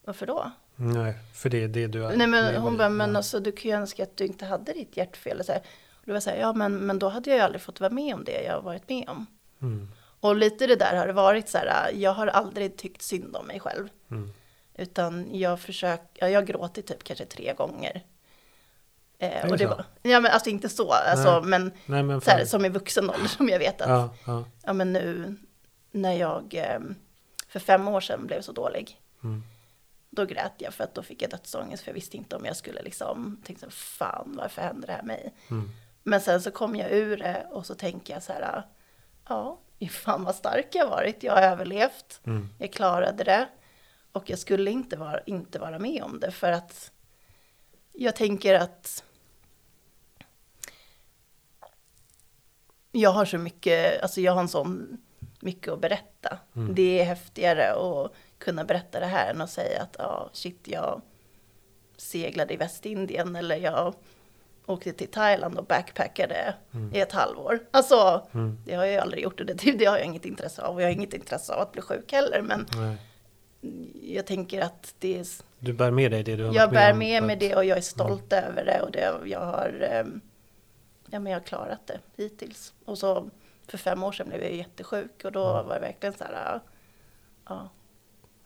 [0.04, 0.50] varför då?
[0.76, 2.16] Nej, för det är det du är.
[2.16, 3.16] Nej men hon bara, men Ja.
[3.16, 5.44] alltså du kan ju önska att du inte hade ditt hjärtfel.
[5.44, 5.60] Så här.
[5.92, 7.90] Och då var så här, ja men, men då hade jag ju aldrig fått vara
[7.90, 9.26] med om det jag har varit med om.
[9.62, 9.88] Mm.
[10.20, 13.46] Och lite det där har det varit så här, jag har aldrig tyckt synd om
[13.46, 13.88] mig själv.
[14.10, 14.32] Mm.
[14.74, 18.02] Utan jag försöker, ja, jag har gråtit typ kanske tre gånger.
[19.18, 19.70] Eh, det och det så?
[19.70, 23.10] var, ja men alltså inte så, alltså, men Nej men så här, som i vuxen
[23.10, 24.72] ålder som jag vet att, ja, Ja, ja.
[24.72, 25.36] men nu
[25.90, 26.80] när jag eh,
[27.48, 29.00] för fem år sedan blev så dålig.
[29.24, 29.42] Mm.
[30.14, 32.56] Då grät jag för att då fick jag dödsångest för jag visste inte om jag
[32.56, 35.34] skulle liksom, tänkte så, fan varför händer det här mig?
[35.50, 35.70] Mm.
[36.02, 38.62] Men sen så kom jag ur det och så tänker jag så här,
[39.28, 42.48] ja, fan vad stark jag varit, jag har överlevt, Mm.
[42.58, 43.48] jag klarade det.
[44.12, 46.92] Och jag skulle inte vara, inte vara med om det för att
[47.92, 49.04] jag tänker att
[52.92, 54.98] jag har så mycket, alltså jag har en sån
[55.40, 56.38] mycket att berätta.
[56.56, 56.74] Mm.
[56.74, 58.12] Det är häftigare att
[58.44, 61.00] kunna berätta det här än att säga att ja, shit, jag
[61.96, 63.94] seglade i Västindien eller jag
[64.66, 66.54] åkte till Thailand och backpackade
[66.92, 67.58] i ett halvår.
[67.70, 68.58] Alltså, Mm.
[68.66, 70.74] det har jag ju aldrig gjort och det, det har jag inget intresse av.
[70.74, 72.42] Och jag har inget intresse av att bli sjuk heller.
[72.42, 72.96] Men Nej.
[74.16, 75.26] jag tänker att det är,
[75.58, 77.78] Du bär med dig det du har jag varit bär med mig det och jag
[77.78, 78.80] är stolt över det.
[78.82, 80.20] Och det, jag har ehm,
[81.10, 82.72] ja, men jag har klarat det hittills.
[82.84, 83.30] Och så
[83.66, 85.66] för fem år sedan blev jag jättesjuk och då Mm.
[85.66, 86.60] var det verkligen så här,
[87.48, 87.68] ja,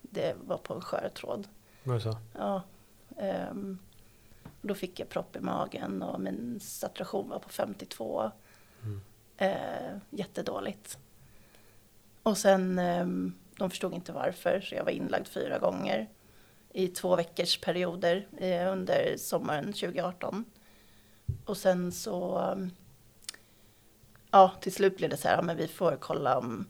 [0.09, 1.47] det var på en skör tråd.
[1.83, 2.17] Var det så?
[2.37, 2.61] Ja,
[3.17, 3.79] ehm,
[4.61, 8.31] då fick jag propp i magen och min saturation var på 52.
[8.83, 9.01] Mm.
[9.37, 10.97] Eh, jättedåligt.
[12.23, 16.09] Och sen, ehm, de förstod inte varför, så jag var inlagd fyra gånger
[16.73, 20.45] i två veckors perioder eh, under sommaren 2018.
[21.45, 22.71] Och sen så, ehm,
[24.31, 26.67] ja, till slut blev det så här, ja, men vi får kolla om,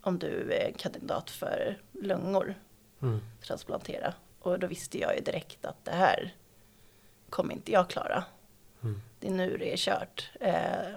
[0.00, 2.54] om du är kandidat för lungor.
[3.02, 3.20] Mm.
[3.42, 4.14] transplantera.
[4.40, 6.34] Och då visste jag ju direkt att det här
[7.30, 8.24] kommer inte jag klara.
[8.82, 9.02] Mm.
[9.20, 10.30] Det är nu det är kört.
[10.40, 10.94] Eh,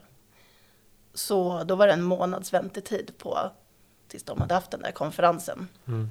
[1.13, 3.51] så då var det en månads väntetid på
[4.07, 5.67] tills de hade haft den där konferensen.
[5.87, 6.09] Mm.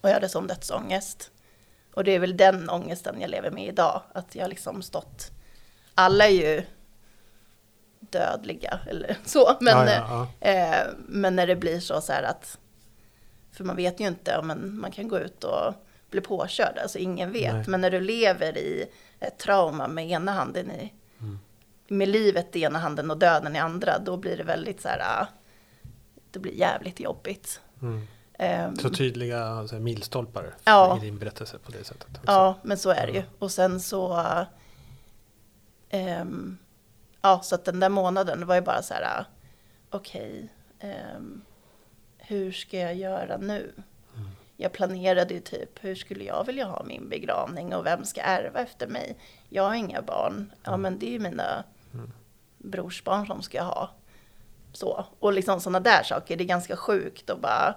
[0.00, 1.30] Och jag hade sån dödsångest.
[1.94, 4.02] Och det är väl den ångesten jag lever med idag.
[4.12, 5.30] Att jag liksom stått,
[5.94, 6.64] alla är ju
[8.00, 9.56] dödliga eller så.
[9.60, 10.48] Men, ja, ja, ja.
[10.48, 12.58] Eh, men när det blir så, så här att,
[13.52, 15.74] för man vet ju inte, men man kan gå ut och
[16.10, 17.54] bli påkörd, alltså ingen vet.
[17.54, 17.64] Nej.
[17.68, 18.86] Men när du lever i
[19.20, 21.38] ett trauma med ena handen i, Mm.
[21.88, 25.00] med livet i ena handen och döden i andra, då blir det väldigt så här,
[25.00, 25.26] ah,
[26.30, 27.60] det blir jävligt jobbigt.
[27.82, 28.06] Mm.
[28.32, 30.96] Ehm, Så tydliga alltså, milstolpar Ja.
[30.96, 32.08] i din berättelse på det sättet.
[32.10, 32.22] också.
[32.26, 33.22] Ja, men så är det ju.
[33.38, 34.24] Och sen så...
[35.90, 36.58] ehm,
[37.22, 39.24] ja, så att den där månaden var ju bara så här,
[39.90, 40.48] okej,
[40.80, 41.42] ehm,
[42.30, 43.72] hur ska jag göra nu?
[44.16, 44.28] Mm.
[44.56, 48.60] Jag planerade ju typ, hur skulle jag vilja ha min begravning och vem ska ärva
[48.60, 49.16] efter mig?
[49.48, 51.64] Jag har inga barn, ja men det är ju mina
[51.94, 52.12] Mm.
[52.58, 53.90] brorsbarn som ska ha.
[54.72, 57.74] Så, och liksom sådana där saker, det är ganska sjukt att bara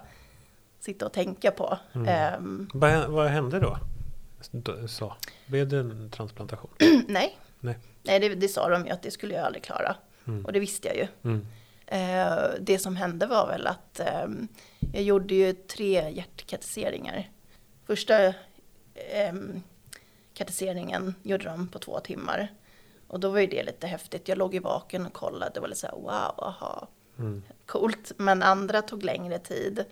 [0.80, 1.78] sitta och tänka på.
[1.92, 2.08] Mm.
[2.08, 3.78] Ehm, Vad, vad hände då?
[4.50, 5.14] Då- Så,
[5.46, 6.70] blev det en transplantation?
[7.08, 7.38] Nej.
[7.60, 7.78] Nej.
[8.02, 9.96] Nej, det, det sa de ju att det skulle jag aldrig klara.
[10.26, 10.44] Mm.
[10.46, 11.06] Och det visste jag ju.
[11.24, 11.46] Mm.
[11.86, 14.48] Eh, det som hände var väl att ehm,
[14.92, 17.30] jag gjorde ju tre hjärtkatetiseringar.
[17.86, 18.34] Första
[18.94, 19.62] ehm,
[20.34, 22.52] katetiseringen gjorde de på två timmar.
[23.08, 24.28] Och då var ju det lite häftigt.
[24.28, 25.50] Jag låg ju vaken och kollade.
[25.54, 27.42] Det var lite så här, wow, aha, Mm.
[27.66, 28.12] coolt.
[28.16, 29.84] Men andra tog längre tid.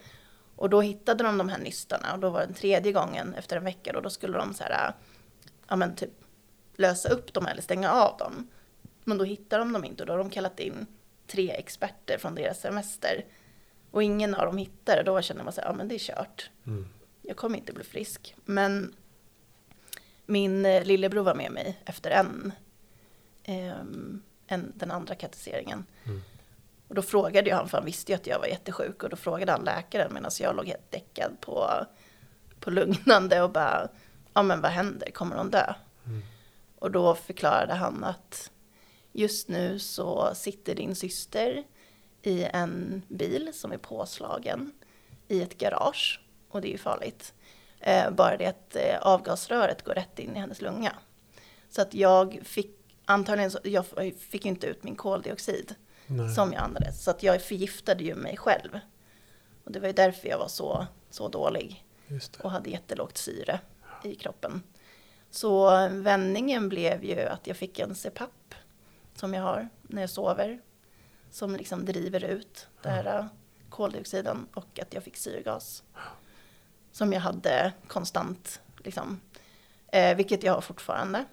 [0.57, 2.13] Och då hittade de de här nystarna.
[2.13, 3.97] Och då var det den tredje gången efter en vecka.
[3.97, 4.93] Och då skulle de så här,
[5.69, 6.11] ja men typ
[6.77, 8.49] lösa upp dem eller stänga av dem.
[9.05, 10.03] Men då hittade de dem inte.
[10.03, 10.87] Och då har de kallat in
[11.27, 13.25] tre experter från deras semester.
[13.91, 15.03] Och ingen av dem hittade.
[15.03, 16.51] Då kände man här, ja men det är kört.
[16.67, 16.89] Mm.
[17.23, 18.35] Jag kommer inte bli frisk.
[18.45, 18.95] Men
[20.27, 22.53] min eh, lillebror var med mig efter en,
[23.45, 25.87] ehm, en den andra katetiseringen.
[26.05, 26.23] Mm.
[26.89, 29.03] Och då frågade jag han, för han visste ju att jag var jättesjuk.
[29.03, 31.87] Och då frågade han läkaren medan jag låg helt däckad på,
[32.61, 33.89] på lugnande och bara,
[34.33, 35.75] ja men vad händer, kommer hon dö?
[36.07, 36.23] Mm.
[36.79, 38.51] Och då förklarade han att
[39.13, 41.65] just nu så sitter din syster
[42.23, 44.73] i en bil som är påslagen
[45.29, 46.21] i ett garage.
[46.49, 47.35] Och det är ju farligt.
[47.81, 50.93] Eh, bara det att eh, avgasröret går rätt in i hennes lunga.
[51.69, 52.71] Så att jag fick,
[53.05, 53.85] antagligen, så, jag
[54.19, 55.75] fick ju inte ut min koldioxid
[56.07, 56.35] Nej.
[56.35, 57.05] som jag andades.
[57.05, 58.79] Så att jag förgiftade ju mig själv.
[59.65, 61.85] Och det var ju därför jag var så, så dålig
[62.43, 63.61] och hade jättelågt syre
[64.05, 64.63] i kroppen.
[65.31, 68.55] Så vändningen blev ju att jag fick en CPAP
[69.15, 70.61] som jag har när jag sover.
[71.31, 73.27] Som liksom driver ut det här äh,
[73.69, 75.83] koldioxiden och att jag fick syrgas.
[76.93, 79.21] Som jag hade konstant, liksom.
[79.89, 81.25] Eh, vilket jag har fortfarande.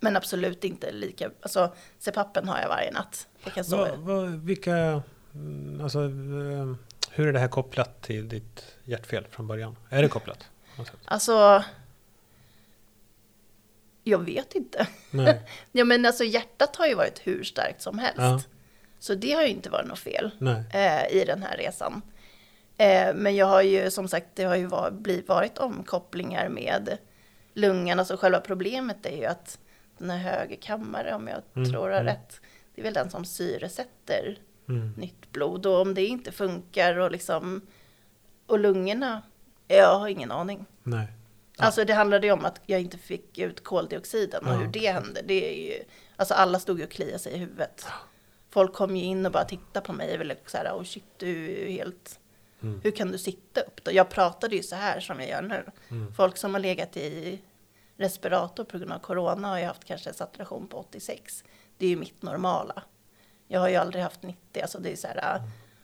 [0.00, 3.28] Men absolut inte lika, alltså CPAPen har jag varje natt.
[3.44, 3.96] Jag kan sova.
[3.96, 5.02] Vad, vad, vilka,
[5.34, 6.74] mm, alltså, eh,
[7.10, 9.76] hur är det här kopplat till ditt hjärtfel från början?
[9.90, 10.50] Är det kopplat?
[11.04, 11.64] Alltså,
[14.04, 14.86] jag vet inte.
[15.10, 15.40] Nej.
[15.72, 18.18] Ja men alltså hjärtat har ju varit hur starkt som helst.
[18.18, 18.40] Ja.
[18.98, 20.30] Så det har ju inte varit något fel
[20.72, 22.02] eh, i den här resan.
[22.76, 26.98] Eh, men jag har ju som sagt, det har ju var, blivit, varit omkopplingar med
[27.54, 27.98] lungan.
[27.98, 29.58] Alltså själva problemet är ju att
[29.98, 32.14] den här höger kammare, om jag Mm, tror jag har mm.
[32.14, 32.40] rätt,
[32.74, 34.38] det är väl den som syresätter
[34.68, 34.92] Mm.
[34.96, 35.66] nytt blod.
[35.66, 37.60] Och om det inte funkar och liksom,
[38.46, 39.22] och lungorna,
[39.68, 40.66] jag har ingen aning.
[40.82, 41.06] Nej.
[41.56, 41.64] Ja.
[41.64, 44.92] Alltså det handlade ju om att jag inte fick ut koldioxiden och Ja, hur det
[44.92, 45.22] hände.
[45.24, 45.84] Det är ju,
[46.16, 47.86] alltså alla stod ju och kliade sig i huvudet.
[48.50, 51.04] Folk kom ju in och bara tittade på mig och ville så här, oh shit
[51.18, 52.20] du är ju helt,
[52.62, 52.80] Mm.
[52.84, 53.92] hur kan du sitta upp då?
[53.92, 55.64] Jag pratade ju så här som jag gör nu.
[55.90, 56.14] Mm.
[56.14, 57.38] Folk som har legat i
[57.96, 61.44] respirator på grund av corona har ju haft kanske en saturation på 86.
[61.78, 62.82] Det är ju mitt normala.
[63.48, 65.42] Jag har ju aldrig haft 90, alltså det är så här,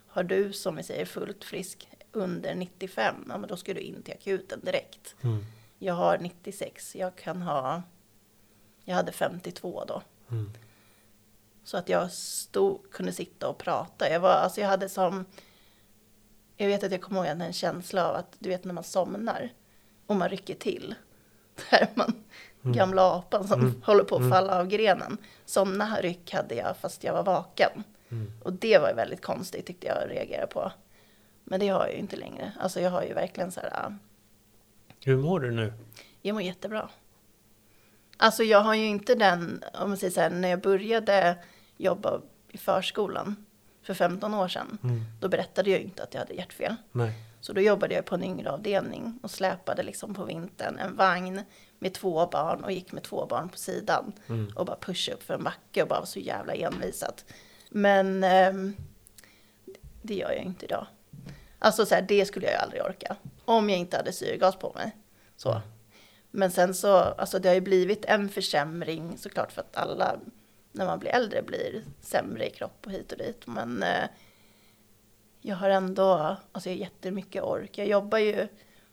[0.08, 4.02] har du som vi säger fullt frisk under 95, ja men då ska du in
[4.02, 5.14] till akuten direkt.
[5.22, 5.44] Mm.
[5.82, 7.82] Jag har 96, jag kan ha,
[8.84, 10.02] jag hade 52 då.
[10.30, 10.50] Mm.
[11.64, 14.10] Så att jag stod, kunde sitta och prata.
[14.10, 15.24] Jag, var, alltså jag hade som,
[16.56, 18.84] jag vet att jag kommer ihåg jag en känsla av att du vet när man
[18.84, 19.48] somnar
[20.06, 20.94] och man rycker till.
[21.70, 22.14] Där man,
[22.64, 22.76] Mm.
[22.76, 23.82] gamla apan som Mm.
[23.86, 24.30] håller på att Mm.
[24.32, 25.16] falla av grenen.
[25.44, 27.84] Sådana ryck hade jag fast jag var vaken.
[28.10, 28.32] Mm.
[28.44, 30.72] Och det var väldigt konstigt tyckte jag att reagera på.
[31.44, 32.52] Men det har jag ju inte längre.
[32.60, 33.92] Alltså jag har ju verkligen så här, ah,
[35.04, 35.72] Hur mår du nu?
[36.22, 36.90] Jag mår jättebra.
[38.16, 41.36] Alltså jag har ju inte den, om man säger så här, när jag började
[41.76, 43.46] jobba i förskolan,
[43.82, 45.00] för 15 år sedan, Mm.
[45.20, 46.76] då berättade jag inte att jag hade hjärtfel.
[46.92, 47.12] Nej.
[47.40, 51.40] Så då jobbade jag på en yngre avdelning och släpade liksom på vintern en vagn
[51.78, 54.52] med två barn och gick med två barn på sidan Mm.
[54.56, 57.24] och bara pushade upp för en backe och bara var så jävla envisat.
[57.70, 58.76] Men ehm,
[60.02, 60.86] det gör jag inte idag.
[61.58, 63.16] Alltså så här, det skulle jag ju aldrig orka.
[63.50, 64.96] Om jag inte hade syrgas på mig.
[65.36, 65.50] Så.
[65.50, 65.62] Mm.
[66.30, 70.20] Men sen så, alltså det har ju blivit en försämring såklart för att alla
[70.72, 73.46] när man blir äldre blir sämre i kropp och hit och dit.
[73.46, 74.08] Men eh,
[75.40, 77.78] jag har ändå, alltså jag har jättemycket ork.
[77.78, 78.48] Jag jobbar ju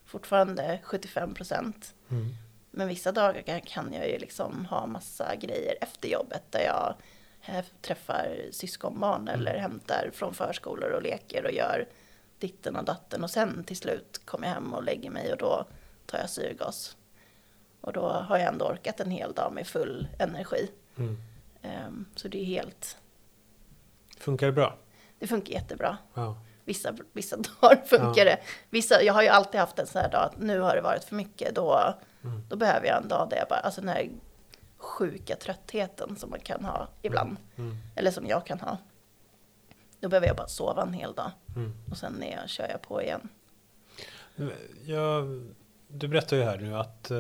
[0.06, 1.94] fortfarande 75 procent.
[2.10, 2.26] Mm.
[2.72, 6.96] Men vissa dagar kan- jag ju liksom ha massa grejer efter jobbet där jag
[7.46, 11.88] eh, träffar syskonbarn eller hämtar från förskolor och leker och gör
[12.40, 15.66] ditten och datten och sen till slut kommer jag hem och lägger mig och då
[16.06, 16.98] tar jag syrgas.
[17.82, 20.72] Och då har jag ändå orkat en hel dag med full energi.
[20.98, 21.18] Mm.
[21.62, 22.98] Ehm, Så det är helt,
[24.18, 24.78] Funkar det bra?
[25.20, 25.98] det funkar jättebra.
[26.14, 26.38] Ja.
[26.66, 28.26] Vissa, vissa dagar funkar Ja.
[28.26, 28.38] det.
[28.70, 31.04] Vissa, jag har ju alltid haft en sån här dag att nu har det varit
[31.04, 31.56] för mycket.
[31.56, 32.44] Då, Mm.
[32.50, 34.10] då behöver jag en dag där jag bara, alltså den här
[34.78, 37.38] sjuka tröttheten som man kan ha ibland.
[37.56, 37.78] Mm.
[37.96, 38.78] Eller som jag kan ha.
[40.00, 41.32] Då behöver jag bara sova en hel dag.
[41.56, 41.74] Mm.
[41.92, 43.30] Och sen är jag, kör jag på igen.
[44.86, 45.44] Jag,
[45.88, 47.18] du berättar ju här nu att eh,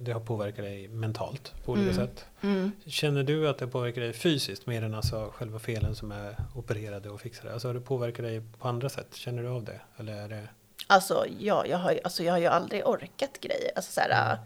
[0.00, 2.06] det har påverkat dig mentalt på olika Mm.
[2.06, 2.26] sätt.
[2.40, 2.72] Mm.
[2.86, 7.10] Känner du att det påverkar dig fysiskt mer än alltså själva felen som är opererade
[7.10, 7.52] och fixade?
[7.52, 9.14] Alltså har det påverkat dig på andra sätt?
[9.14, 9.80] Känner du av det?
[9.96, 10.48] Eller är det...
[10.86, 13.70] Alltså, ja, jag har, alltså jag har ju aldrig orkat grejer.
[13.76, 14.38] Alltså så här,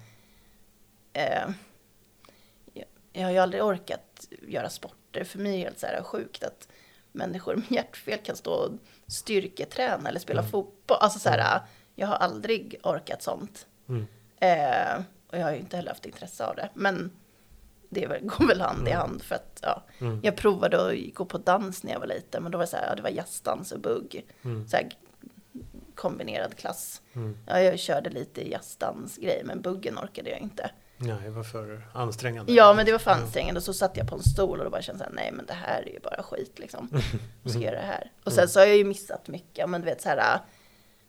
[1.12, 1.52] eh,
[2.72, 5.24] jag, jag har ju aldrig orkat göra sporter.
[5.24, 6.68] För mig är det helt så här sjukt att
[7.12, 8.70] människor med hjärtfel kan stå och
[9.06, 10.50] styrketräna eller spela Mm.
[10.50, 10.96] fotboll.
[11.00, 11.60] Alltså så här,
[11.94, 13.66] jag har aldrig orkat sånt.
[13.88, 14.06] Mm.
[14.40, 16.68] Eh, och jag har ju inte heller haft intresse av det.
[16.74, 17.10] Men
[17.88, 19.00] det väl- går väl hand i Mm.
[19.00, 20.20] hand för att ja, Mm.
[20.22, 22.42] jag provade att gå på dans när jag var liten.
[22.42, 24.26] Men då var det så här, ja, det var jazzdans och bugg.
[24.42, 24.68] Mm.
[24.68, 24.88] Så här,
[25.94, 27.02] kombinerad klass.
[27.12, 27.38] Mm.
[27.46, 30.70] Ja, jag körde lite jazzdansgrejer, men buggen orkade jag inte.
[31.02, 32.52] Nej, det var för ansträngande.
[32.52, 33.60] Ja, men det var för ansträngande.
[33.60, 35.82] Så satt jag på en stol och då bara kände jag, nej men det här
[35.82, 36.88] är ju bara skit liksom.
[37.42, 38.10] Jag ska göra det här.
[38.24, 39.68] Och sen så har jag ju missat mycket.
[39.70, 40.38] Men du vet så här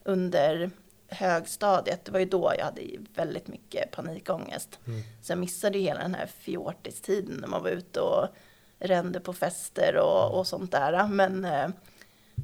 [0.03, 0.71] under
[1.07, 2.81] högstadiet, det var ju då jag hade
[3.15, 4.79] väldigt mycket panikångest.
[4.87, 5.01] Mm.
[5.21, 8.27] Så jag missade ju hela den här fjortistiden när man var ute och
[8.79, 11.07] rände på fester och, och sånt där.
[11.07, 11.67] Men, eh,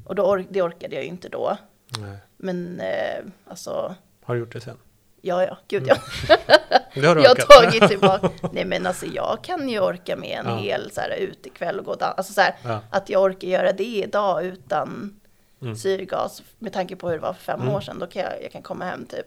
[0.04, 1.56] och då or- det orkade jag ju inte då.
[1.98, 2.16] Nej.
[2.36, 4.76] Men eh, alltså, Har du gjort det sen?
[5.20, 5.96] ja ja, gud ja.
[7.00, 8.30] Det har du Jag har tagit tillbaka.
[8.52, 10.56] Nej men alltså jag kan ju orka med en Ja.
[10.56, 12.14] hel så här utekväll och gå och dansa.
[12.16, 12.80] Alltså så här, Ja.
[12.90, 15.20] att jag orkar göra det idag utan
[15.62, 15.76] Mm.
[15.76, 16.42] syrgas.
[16.58, 17.74] Med tanke på hur det var för fem Mm.
[17.74, 17.98] år sedan.
[17.98, 19.26] Då kan jag, jag kan komma hem typ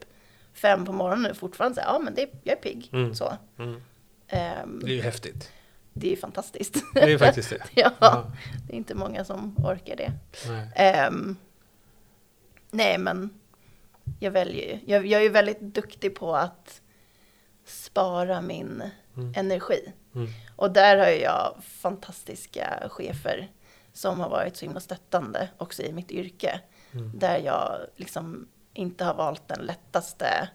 [0.53, 2.89] fem på morgonen och fortfarande säga ja men det, jag är pigg.
[2.93, 3.15] Mm.
[3.15, 3.33] Så.
[3.59, 3.81] Mm.
[4.27, 5.51] Ehm, Det är ju häftigt.
[5.93, 6.83] det är ju fantastiskt.
[6.93, 7.57] Det är ju faktiskt det.
[7.81, 8.31] ja, Ja.
[8.67, 10.11] det är inte många som orkar det.
[10.47, 10.67] Nej.
[10.75, 11.35] Ehm,
[12.71, 13.29] nej, men
[14.19, 14.79] jag väljer ju.
[14.93, 16.81] Jag, jag är ju väldigt duktig på att
[17.65, 18.83] spara min
[19.17, 19.33] Mm.
[19.35, 19.93] energi.
[20.15, 20.27] Mm.
[20.55, 23.51] Och där har jag fantastiska chefer
[23.93, 26.59] som har varit så himla stöttande också i mitt yrke.
[26.91, 27.19] Mm.
[27.19, 30.49] Där jag liksom inte har valt den lättaste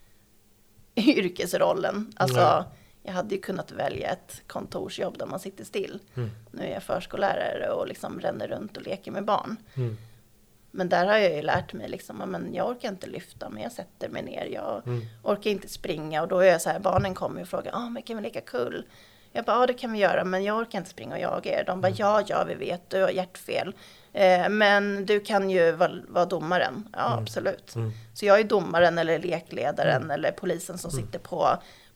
[0.96, 2.12] yrkesrollen.
[2.16, 2.64] Alltså, Nej.
[3.02, 5.98] jag hade ju kunnat välja ett kontorsjobb där man sitter still.
[6.14, 6.30] Mm.
[6.50, 9.56] Nu är jag förskollärare och liksom ränner runt och leker med barn.
[10.72, 10.78] Mm.
[10.78, 13.72] Men där har jag ju lärt mig liksom, men jag orkar inte lyfta men jag
[13.72, 14.44] sätter mig ner.
[14.44, 15.00] Jag Mm.
[15.22, 18.02] orkar inte springa och då är jag så här, barnen kommer och frågar, ah, men
[18.02, 18.84] kan vi leka kull?
[19.32, 21.64] Jag bara, ja det kan vi göra men jag orkar inte springa och jaga er.
[21.64, 23.74] De bara, ja ja vi vet, du har hjärtfel.
[24.12, 26.88] Eh, men du kan ju vara, vara domaren.
[26.92, 27.22] Ja Mm.
[27.22, 27.74] absolut.
[27.74, 27.92] Mm.
[28.14, 31.48] Så jag är domaren eller lekledaren eller polisen som sitter på,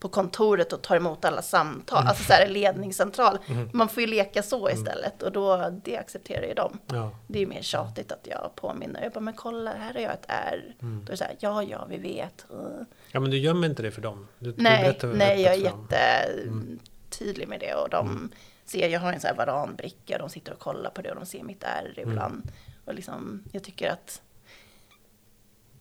[0.04, 2.06] på kontoret och tar emot alla samtal.
[2.06, 3.38] Alltså så här ledningscentral.
[3.46, 3.70] Mm.
[3.72, 6.78] Man får ju leka så istället och då, det accepterar ju de.
[6.86, 7.10] Ja.
[7.26, 9.02] Det är ju mer tjatigt att jag påminner.
[9.02, 10.74] Jag bara, men kolla, här har jag ett R.
[10.82, 11.04] Mm.
[11.04, 12.46] Då är det så här, ja, ja, vi vet.
[12.52, 12.86] Uh.
[13.12, 14.28] ja, men du gömmer inte det för dem?
[14.38, 17.74] Du, du Nej, berättar nej, jag är jättetydlig med det.
[17.74, 18.30] Och de
[18.64, 21.26] ser, jag har en sån här varanbricka, de sitter och kollar på det och de
[21.26, 22.52] ser mitt R ibland.
[22.84, 24.22] Och liksom, jag tycker att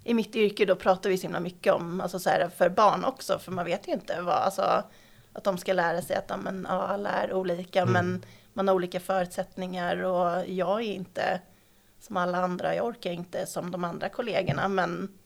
[0.04, 3.06] i mitt yrke då pratar vi så himla mycket om, alltså så här för barn
[3.06, 4.84] också, för man vet ju inte vad, alltså
[5.34, 7.93] att de ska lära sig att ja, men, ja, alla är olika, Mm.
[7.93, 11.41] men man har olika förutsättningar och jag är inte
[11.99, 15.18] som alla andra, jag orkar inte som de andra kollegorna, men,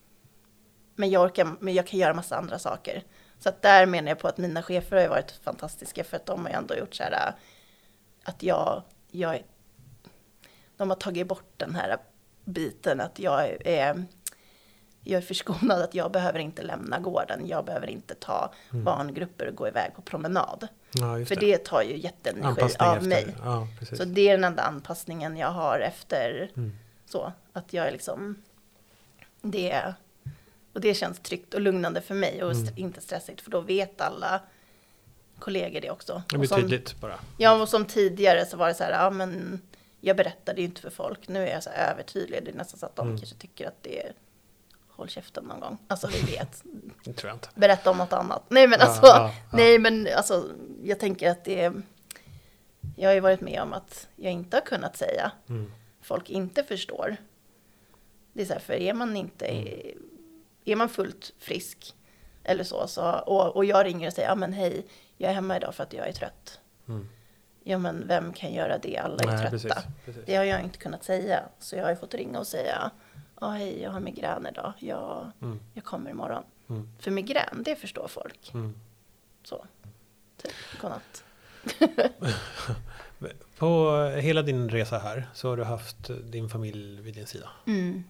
[0.95, 3.03] men, jag, orkar, men jag kan göra massa andra saker.
[3.39, 6.45] Så att där menar jag på att mina chefer har varit fantastiska för att de
[6.45, 7.35] har ändå gjort så här
[8.23, 9.43] att jag, jag
[10.77, 11.97] de har tagit bort den här
[12.45, 14.05] biten att jag är,
[15.07, 18.83] jag är förskonad att jag behöver inte lämna gården, jag behöver inte ta Mm.
[18.83, 20.67] barngrupper och gå iväg på promenad.
[20.91, 23.35] Ja, För det tar ju jätteenergi av mig.
[23.43, 23.67] Ja.
[23.97, 26.71] Så det är den enda anpassningen jag har efter Mm.
[27.05, 27.31] så.
[27.53, 28.35] Att jag är liksom,
[29.41, 29.93] det,
[30.73, 32.73] och det känns tryggt och lugnande för mig och Mm.
[32.75, 34.41] inte stressigt för då vet alla
[35.39, 36.21] kollegor det också.
[36.29, 37.19] Det blir som, tydligt bara.
[37.37, 39.61] Ja, och som tidigare så var det så här, ja men
[40.01, 41.27] jag berättade ju inte för folk.
[41.27, 42.43] Nu är jag så övertydlig.
[42.45, 43.17] Det är nästan så att de Mm.
[43.19, 44.13] kanske tycker att det är
[44.97, 45.77] håll käften någon gång.
[45.87, 46.63] Alltså vi vet.
[47.03, 47.49] Det tror jag inte.
[47.55, 48.43] Berätta om något annat.
[48.49, 49.57] Nej men Ja, alltså, ja, ja.
[49.57, 50.49] nej men alltså
[50.83, 51.73] jag tänker att det är,
[52.95, 55.31] jag har ju varit med om att jag inte har kunnat säga.
[55.49, 55.71] Mm.
[56.01, 57.17] Folk inte förstår.
[58.33, 59.97] Det är så här, för är man inte, Mm.
[60.65, 61.95] är man fullt frisk
[62.43, 64.85] eller så, så och, och jag ringer och säger, ja men hej,
[65.17, 66.59] jag är hemma idag för att jag är trött.
[66.87, 67.09] Mm.
[67.63, 68.97] Ja men vem kan göra det?
[68.97, 69.49] Alla är Nej, trötta.
[69.51, 69.73] precis,
[70.05, 70.23] precis.
[70.25, 71.43] Det har jag inte kunnat säga.
[71.59, 72.91] Så jag har ju fått ringa och säga,
[73.41, 74.73] ja hej, jag har migrän idag.
[74.79, 75.59] Jag, Mm.
[75.73, 76.43] jag kommer imorgon.
[76.69, 76.89] Mm.
[76.99, 78.51] För migrän, det förstår folk.
[78.53, 78.75] Mm.
[79.43, 79.65] Så,
[80.37, 81.23] typ, godnatt.
[83.57, 87.49] På hela din resa här så har du haft din familj vid din sida.
[87.67, 88.03] Mm.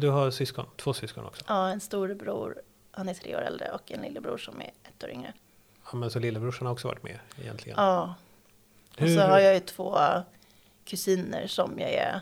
[0.00, 1.44] Du har syskon, två syskon också.
[1.48, 5.10] Ja, en storebror, han är tre år äldre och en lillebror som är ett år
[5.10, 5.32] yngre.
[5.92, 7.78] Ja, men så lillebrorsan har också varit med egentligen.
[7.80, 8.14] Ja,
[8.94, 9.98] och Hur- så har jag ju två
[10.84, 12.20] kusiner som jag är,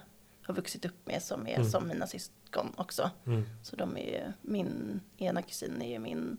[0.50, 1.70] har vuxit upp med som är Mm.
[1.70, 3.10] som mina syskon också.
[3.26, 3.44] Mm.
[3.62, 6.36] Så de är ju, min ena kusin är ju min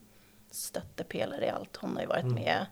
[0.52, 1.76] stöttepelare i allt.
[1.78, 2.34] Hon har ju varit Mm.
[2.36, 2.66] med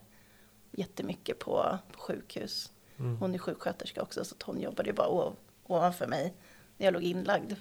[0.71, 2.71] jättemycket på, på sjukhus.
[2.97, 3.17] Mm.
[3.17, 6.33] Hon är sjuksköterska också så hon jobbade ju bara o- ovanför mig
[6.77, 7.53] när jag låg inlagd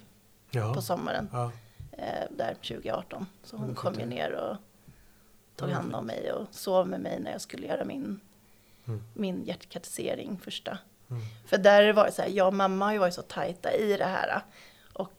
[0.51, 0.73] Ja.
[0.73, 1.51] på sommaren Ja.
[1.91, 3.25] eh, där 2018.
[3.43, 4.57] Så hon kom ju ner och
[5.55, 8.19] tog hand om mig och sov med mig när jag skulle göra min,
[8.87, 9.03] Mm.
[9.13, 10.77] min hjärtkatetisering första.
[11.09, 11.21] Mm.
[11.45, 13.97] För där var det så här, jag och mamma har ju varit så tajta i
[13.97, 14.41] det här.
[14.93, 15.11] Och,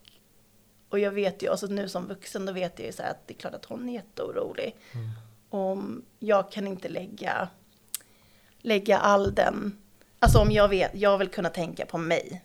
[0.89, 3.27] och jag vet ju, alltså nu som vuxen, då vet jag ju så här att
[3.27, 4.77] det är klart att hon är jätteorolig.
[4.93, 5.11] Mm.
[5.51, 7.49] Om jag kan inte lägga,
[8.59, 9.79] lägga all den,
[10.19, 12.45] alltså om jag vet, jag vill kunna tänka på mig.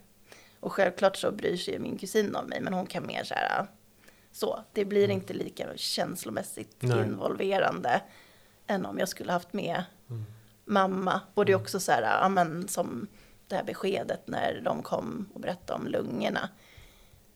[0.60, 3.34] Och självklart så bryr sig ju min kusin om mig, men hon kan mer så
[3.34, 3.66] här,
[4.32, 7.04] så, det blir inte lika känslomässigt Nej.
[7.06, 8.02] involverande
[8.68, 10.26] än om jag skulle haft med Mm.
[10.66, 11.22] mamma.
[11.34, 13.08] Och det är också så här, ja men som
[13.48, 16.50] det här beskedet när de kom och berättade om lungorna.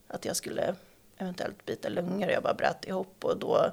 [0.07, 0.75] Att jag skulle
[1.17, 3.71] eventuellt byta lungor och jag bara bröt ihop och då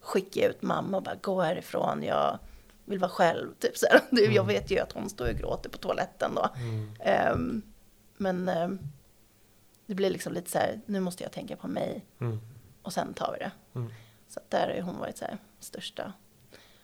[0.00, 2.38] skickade jag ut mamma och bara gå härifrån, jag
[2.84, 3.54] vill vara själv.
[3.58, 4.00] Typ så här.
[4.10, 6.48] Det- Jag vet ju att hon står och gråter på toaletten då.
[6.56, 6.94] Mm.
[7.00, 7.62] Ehm,
[8.16, 8.78] men ehm,
[9.86, 12.40] det blir liksom lite så här, nu måste jag tänka på mig Mm.
[12.82, 13.50] och sen tar vi det.
[13.74, 13.92] Mm.
[14.28, 16.12] Så där har ju hon varit så här största.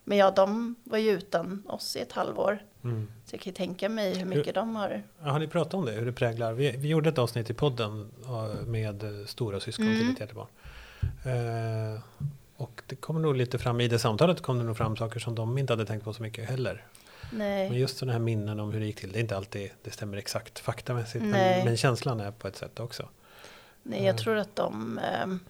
[0.08, 2.58] Men ja, de var ju utan oss i ett halvår.
[2.84, 3.08] Mm.
[3.24, 5.02] Så jag kan ju tänka mig hur mycket de har.
[5.20, 5.92] Har ni pratat om det?
[5.92, 6.52] Hur det präglar?
[6.52, 8.10] Vi, vi gjorde ett avsnitt i podden
[8.66, 10.12] med eh, stora syskon till Mm.
[10.14, 10.46] ett hjärtebarn.
[11.24, 12.00] Eh,
[12.56, 15.34] och det kommer nog lite fram, i det samtalet kom det nog fram saker som
[15.34, 16.84] de inte hade tänkt på så mycket heller.
[17.30, 19.70] Men Nej, just sådana här minnen om hur det gick till, det är inte alltid
[19.82, 21.24] det stämmer exakt faktamässigt.
[21.24, 23.08] Men, men känslan är på ett sätt också.
[23.82, 25.40] nej jag tror att de ehm,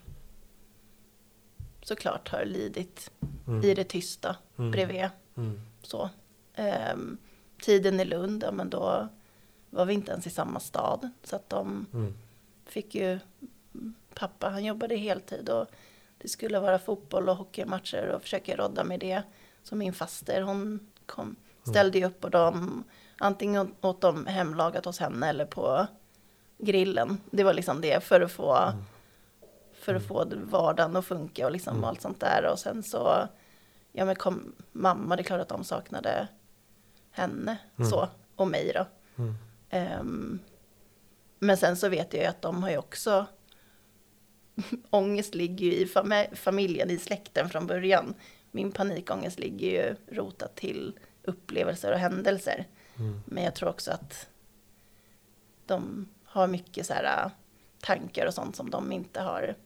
[1.88, 3.10] såklart har lidit
[3.46, 3.64] Mm.
[3.64, 4.70] i det tysta Mm.
[4.70, 5.08] bredvid.
[5.36, 5.60] Mm.
[5.82, 6.10] Så.
[6.54, 7.18] Ehm,
[7.62, 9.08] tiden i Lund, ja, men då
[9.70, 11.08] var vi inte ens i samma stad.
[11.24, 12.14] Så att de Mm.
[12.66, 13.18] fick ju,
[14.14, 15.66] pappa han jobbade heltid och
[16.18, 19.22] det skulle vara fotboll och hockeymatcher och försöka rodda med det.
[19.62, 22.84] Så min faster hon kom, ställde ju upp och de,
[23.18, 25.86] antingen åt de hemlagat hos henne eller på
[26.58, 27.20] grillen.
[27.30, 28.72] Det var liksom det för att få,
[29.80, 32.50] för att få vardagen att funka och liksom allt sånt där.
[32.52, 33.28] Och sen så,
[33.92, 36.28] ja men kom mamma, det är klart att de saknade
[37.10, 37.58] henne
[37.90, 38.86] så, och mig då.
[39.22, 39.34] Mm.
[39.70, 40.38] Ehm,
[41.38, 43.26] men sen så vet jag ju att de har ju också
[44.90, 48.14] ångest ligger ju i fam- familjen, i släkten från början.
[48.50, 52.66] Min panikångest ligger ju rotat till upplevelser och händelser.
[52.98, 53.20] Mm.
[53.26, 54.28] Men jag tror också att
[55.66, 57.30] de har mycket så här äh,
[57.80, 59.56] tankar och sånt som de inte har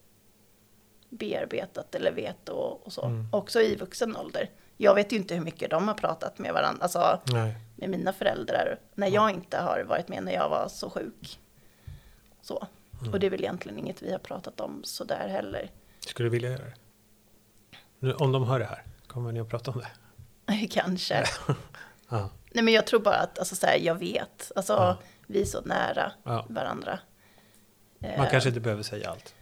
[1.12, 3.04] bearbetat eller vet och, och så.
[3.04, 3.26] Mm.
[3.32, 4.50] Också i vuxen ålder.
[4.76, 7.54] Jag vet ju inte hur mycket de har pratat med varandra, alltså Nej.
[7.76, 11.40] med mina föräldrar när jag inte har varit med när jag var så sjuk.
[12.42, 12.66] Så.
[13.00, 13.12] Mm.
[13.12, 15.70] Och det är väl egentligen inget vi har pratat om så där heller.
[16.00, 16.74] Skulle du vilja göra det?
[17.98, 19.78] Nu, om de hör det här, kommer ni att prata om
[20.46, 20.66] det?
[20.70, 21.24] Kanske.
[22.08, 22.30] Ja.
[22.50, 24.52] Nej men jag tror bara att, alltså så här, jag vet.
[24.56, 24.98] Alltså Ja.
[25.26, 26.46] vi är så nära Ja.
[26.48, 26.98] varandra.
[27.98, 29.34] Man Eh, kanske inte behöver säga allt.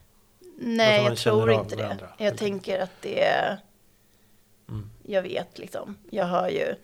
[0.63, 1.83] Nej, jag tror inte det.
[1.83, 3.59] varandra, Jag helt tänker att det är,
[4.69, 4.91] Mm.
[5.03, 5.97] jag vet liksom.
[6.11, 6.75] Jag har ju,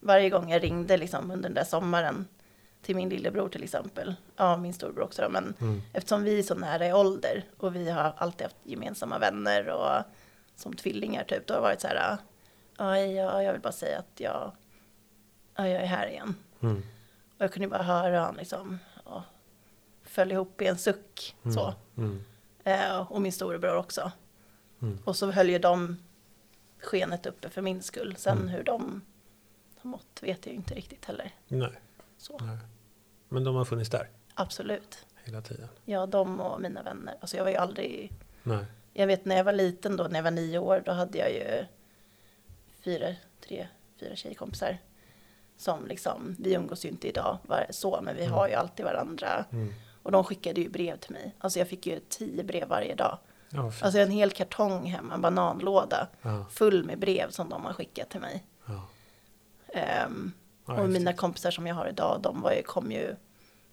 [0.00, 2.26] varje gång jag ringde liksom under den där sommaren
[2.82, 5.82] till min lillebror till exempel, ja min storbror också då, men Mm.
[5.92, 10.02] eftersom vi är så nära i ålder och vi har alltid haft gemensamma vänner och
[10.56, 12.16] som tvillingar typ, då har det varit så här,
[12.78, 14.52] ja, ja jag vill bara säga att jag
[15.56, 16.34] ja, jag är här igen.
[16.62, 16.76] Mm.
[17.38, 19.24] Och jag kunde bara höra han liksom, ja,
[20.04, 21.36] föll ihop i en suck.
[21.44, 21.54] Mm.
[21.54, 21.74] Så.
[22.66, 24.12] Eh, och min storebror också.
[24.82, 24.98] Mm.
[25.04, 25.96] Och så höll ju de
[26.82, 28.16] skenet uppe för min skull.
[28.16, 28.48] Sen Mm.
[28.48, 29.02] hur de
[29.78, 31.34] har mått vet jag inte riktigt heller.
[31.48, 31.80] Nej,
[32.18, 32.58] Så, nej.
[33.28, 35.06] Men de har funnits där absolut.
[35.24, 35.68] hela tiden?
[35.84, 37.14] Ja, de och mina vänner.
[37.20, 38.12] Alltså jag var ju aldrig...
[38.42, 38.64] Nej.
[38.92, 41.32] Jag vet när jag var liten då, när jag var nio år, då hade jag
[41.32, 41.64] ju
[42.80, 43.68] fyra, tre,
[44.00, 44.78] fyra tjejkompisar.
[45.56, 48.32] Som liksom, vi umgås ju inte idag var- så, men vi Mm.
[48.34, 49.44] har ju alltid varandra.
[49.52, 49.74] Mm.
[50.06, 51.34] Och de skickade ju brev till mig.
[51.38, 53.18] Alltså jag fick ju tio brev varje dag.
[53.50, 53.82] Fint.
[53.82, 58.10] Alltså en hel kartong hemma, en bananlåda ja, full med brev som de har skickat
[58.10, 58.44] till mig.
[59.68, 60.32] Ehm,
[60.68, 63.16] Ja, och mina kompisar som jag har idag, de var ju, kom ju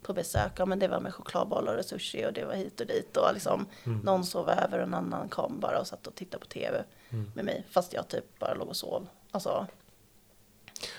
[0.02, 0.52] på besök.
[0.56, 3.16] Ja, men det var med chokladbollar och sushi och det var hit och dit.
[3.16, 3.98] Och liksom, Mm.
[3.98, 7.30] någon sov över och en annan kom bara och satt och tittade på tv Mm.
[7.34, 7.64] med mig.
[7.70, 9.06] Fast jag typ bara låg och sov.
[9.30, 9.66] Alltså,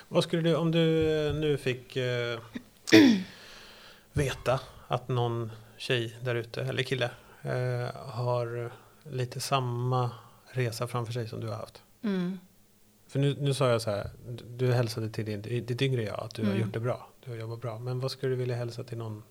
[0.07, 0.79] Vad skulle du, om du
[1.33, 2.39] nu fick eh,
[4.16, 7.11] veta att någon tjej där ute, eller kille,
[7.41, 8.72] eh, har
[9.03, 10.11] lite samma
[10.51, 11.84] resa framför sig som du har haft.
[12.01, 12.39] mm,
[13.07, 14.09] För nu, nu sa jag så här,
[14.57, 16.61] du, hälsade till din, ditt yngre jag att du har Mm.
[16.61, 17.80] gjort det bra, du har jobbat bra.
[17.80, 19.24] Men vad skulle du vilja hälsa till någon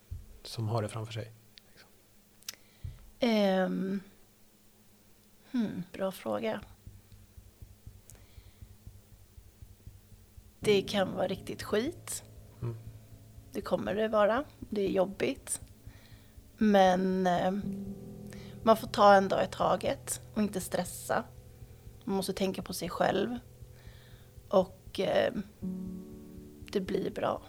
[0.42, 1.32] som har det framför sig?
[3.20, 4.00] ehm,
[5.52, 6.60] hmm, bra fråga.
[10.60, 12.24] Det kan vara riktigt skit.
[13.54, 14.44] Det kommer det vara.
[14.58, 15.60] Det är jobbigt.
[16.56, 17.52] Men eh,
[18.62, 21.24] man får ta en dag i taget och inte stressa.
[22.04, 23.38] Man måste tänka på sig själv.
[24.48, 25.32] Och eh,
[26.72, 27.42] det blir bra.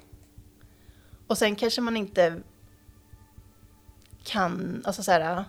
[1.27, 2.41] Och sen kanske man inte
[4.23, 5.45] kan, alltså så här.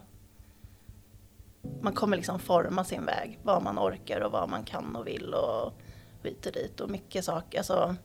[1.82, 5.34] Man kommer liksom forma sin väg, vad man orkar och vad man kan och vill
[5.34, 5.72] och
[6.22, 7.59] hit och dit och mycket saker.
[7.59, 7.96] Alltså,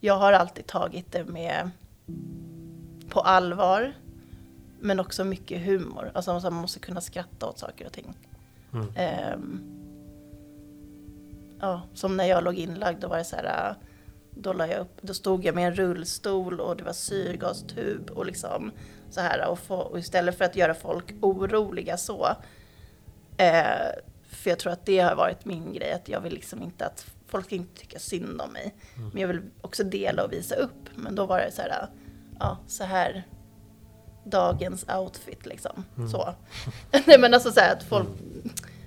[0.00, 1.70] jag har alltid tagit det med
[3.08, 3.92] på allvar,
[4.80, 6.10] men också mycket humor.
[6.14, 8.14] Alltså man måste kunna skratta åt saker och ting.
[8.72, 8.88] Mm.
[8.96, 9.60] Ehm,
[11.60, 13.74] ja, som när jag låg inlagd, då var det så här,
[14.30, 18.26] då, la jag upp, då stod jag med en rullstol och det var syrgastub och
[18.26, 18.72] liksom
[19.10, 19.48] så här.
[19.48, 22.28] Och, få, och istället för att göra folk oroliga så,
[23.36, 23.90] eh,
[24.22, 27.06] för jag tror att det har varit min grej, att jag vill liksom inte att
[27.30, 28.74] folk ska inte tycka synd om mig.
[28.96, 29.08] Mm.
[29.12, 30.88] Men jag vill också dela och visa upp.
[30.94, 31.86] Men då var det så här,
[32.38, 33.26] ja, så här
[34.24, 35.84] dagens outfit liksom.
[35.96, 36.08] Mm.
[36.08, 36.34] Så.
[37.06, 38.08] Nej men alltså så här att folk,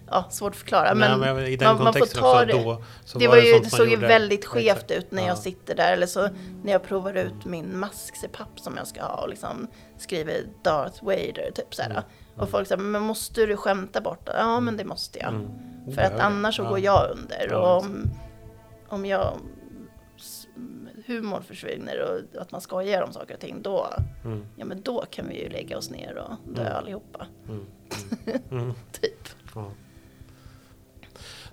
[0.09, 0.93] ja svårt att förklara.
[0.93, 2.53] Nej, Men, men I den man- man får kontexten ta det.
[2.53, 4.91] då så det, var ju, sånt det såg ju väldigt skevt exakt.
[4.91, 5.27] ut när Ja.
[5.27, 5.93] jag sitter där.
[5.93, 6.29] Eller så
[6.63, 9.67] när jag provar ut min mask-CPAP som jag ska ha och liksom
[9.97, 11.89] skriver Darth Vader typ så här.
[11.91, 12.03] Mm.
[12.37, 14.35] Och folk säger, men måste du skämta bort det?
[14.37, 15.29] Ja men det måste jag.
[15.29, 15.95] Mm.
[15.95, 17.53] För att annars så går jag under.
[17.53, 17.85] Och
[18.93, 19.37] om, jag
[21.05, 22.01] humor försvinner
[22.33, 23.87] och att man skojar om saker och ting, då,
[24.25, 24.45] Mm.
[24.57, 26.73] ja, men då kan vi ju lägga oss ner och dö Mm.
[26.77, 27.27] allihopa.
[27.49, 27.65] Mm.
[28.51, 28.73] Mm.
[28.91, 29.29] Typ.
[29.55, 29.71] Ja.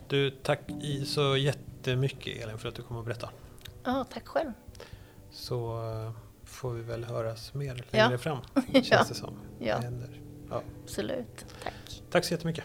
[0.09, 0.61] Du, tack
[1.07, 3.33] så jättemycket Elin för att du kom och berättade.
[3.85, 4.53] Ja, tack själv.
[5.31, 6.13] Så eh,
[6.45, 8.19] får vi väl höras mer längre Ja.
[8.19, 8.39] fram,
[8.73, 9.05] känns Ja.
[9.09, 9.35] det som.
[9.59, 9.77] Ja.
[9.79, 10.21] Det händer.
[10.51, 10.63] Ja.
[10.85, 11.47] Absolut.
[11.65, 12.03] Tack.
[12.11, 12.65] Tack så jättemycket.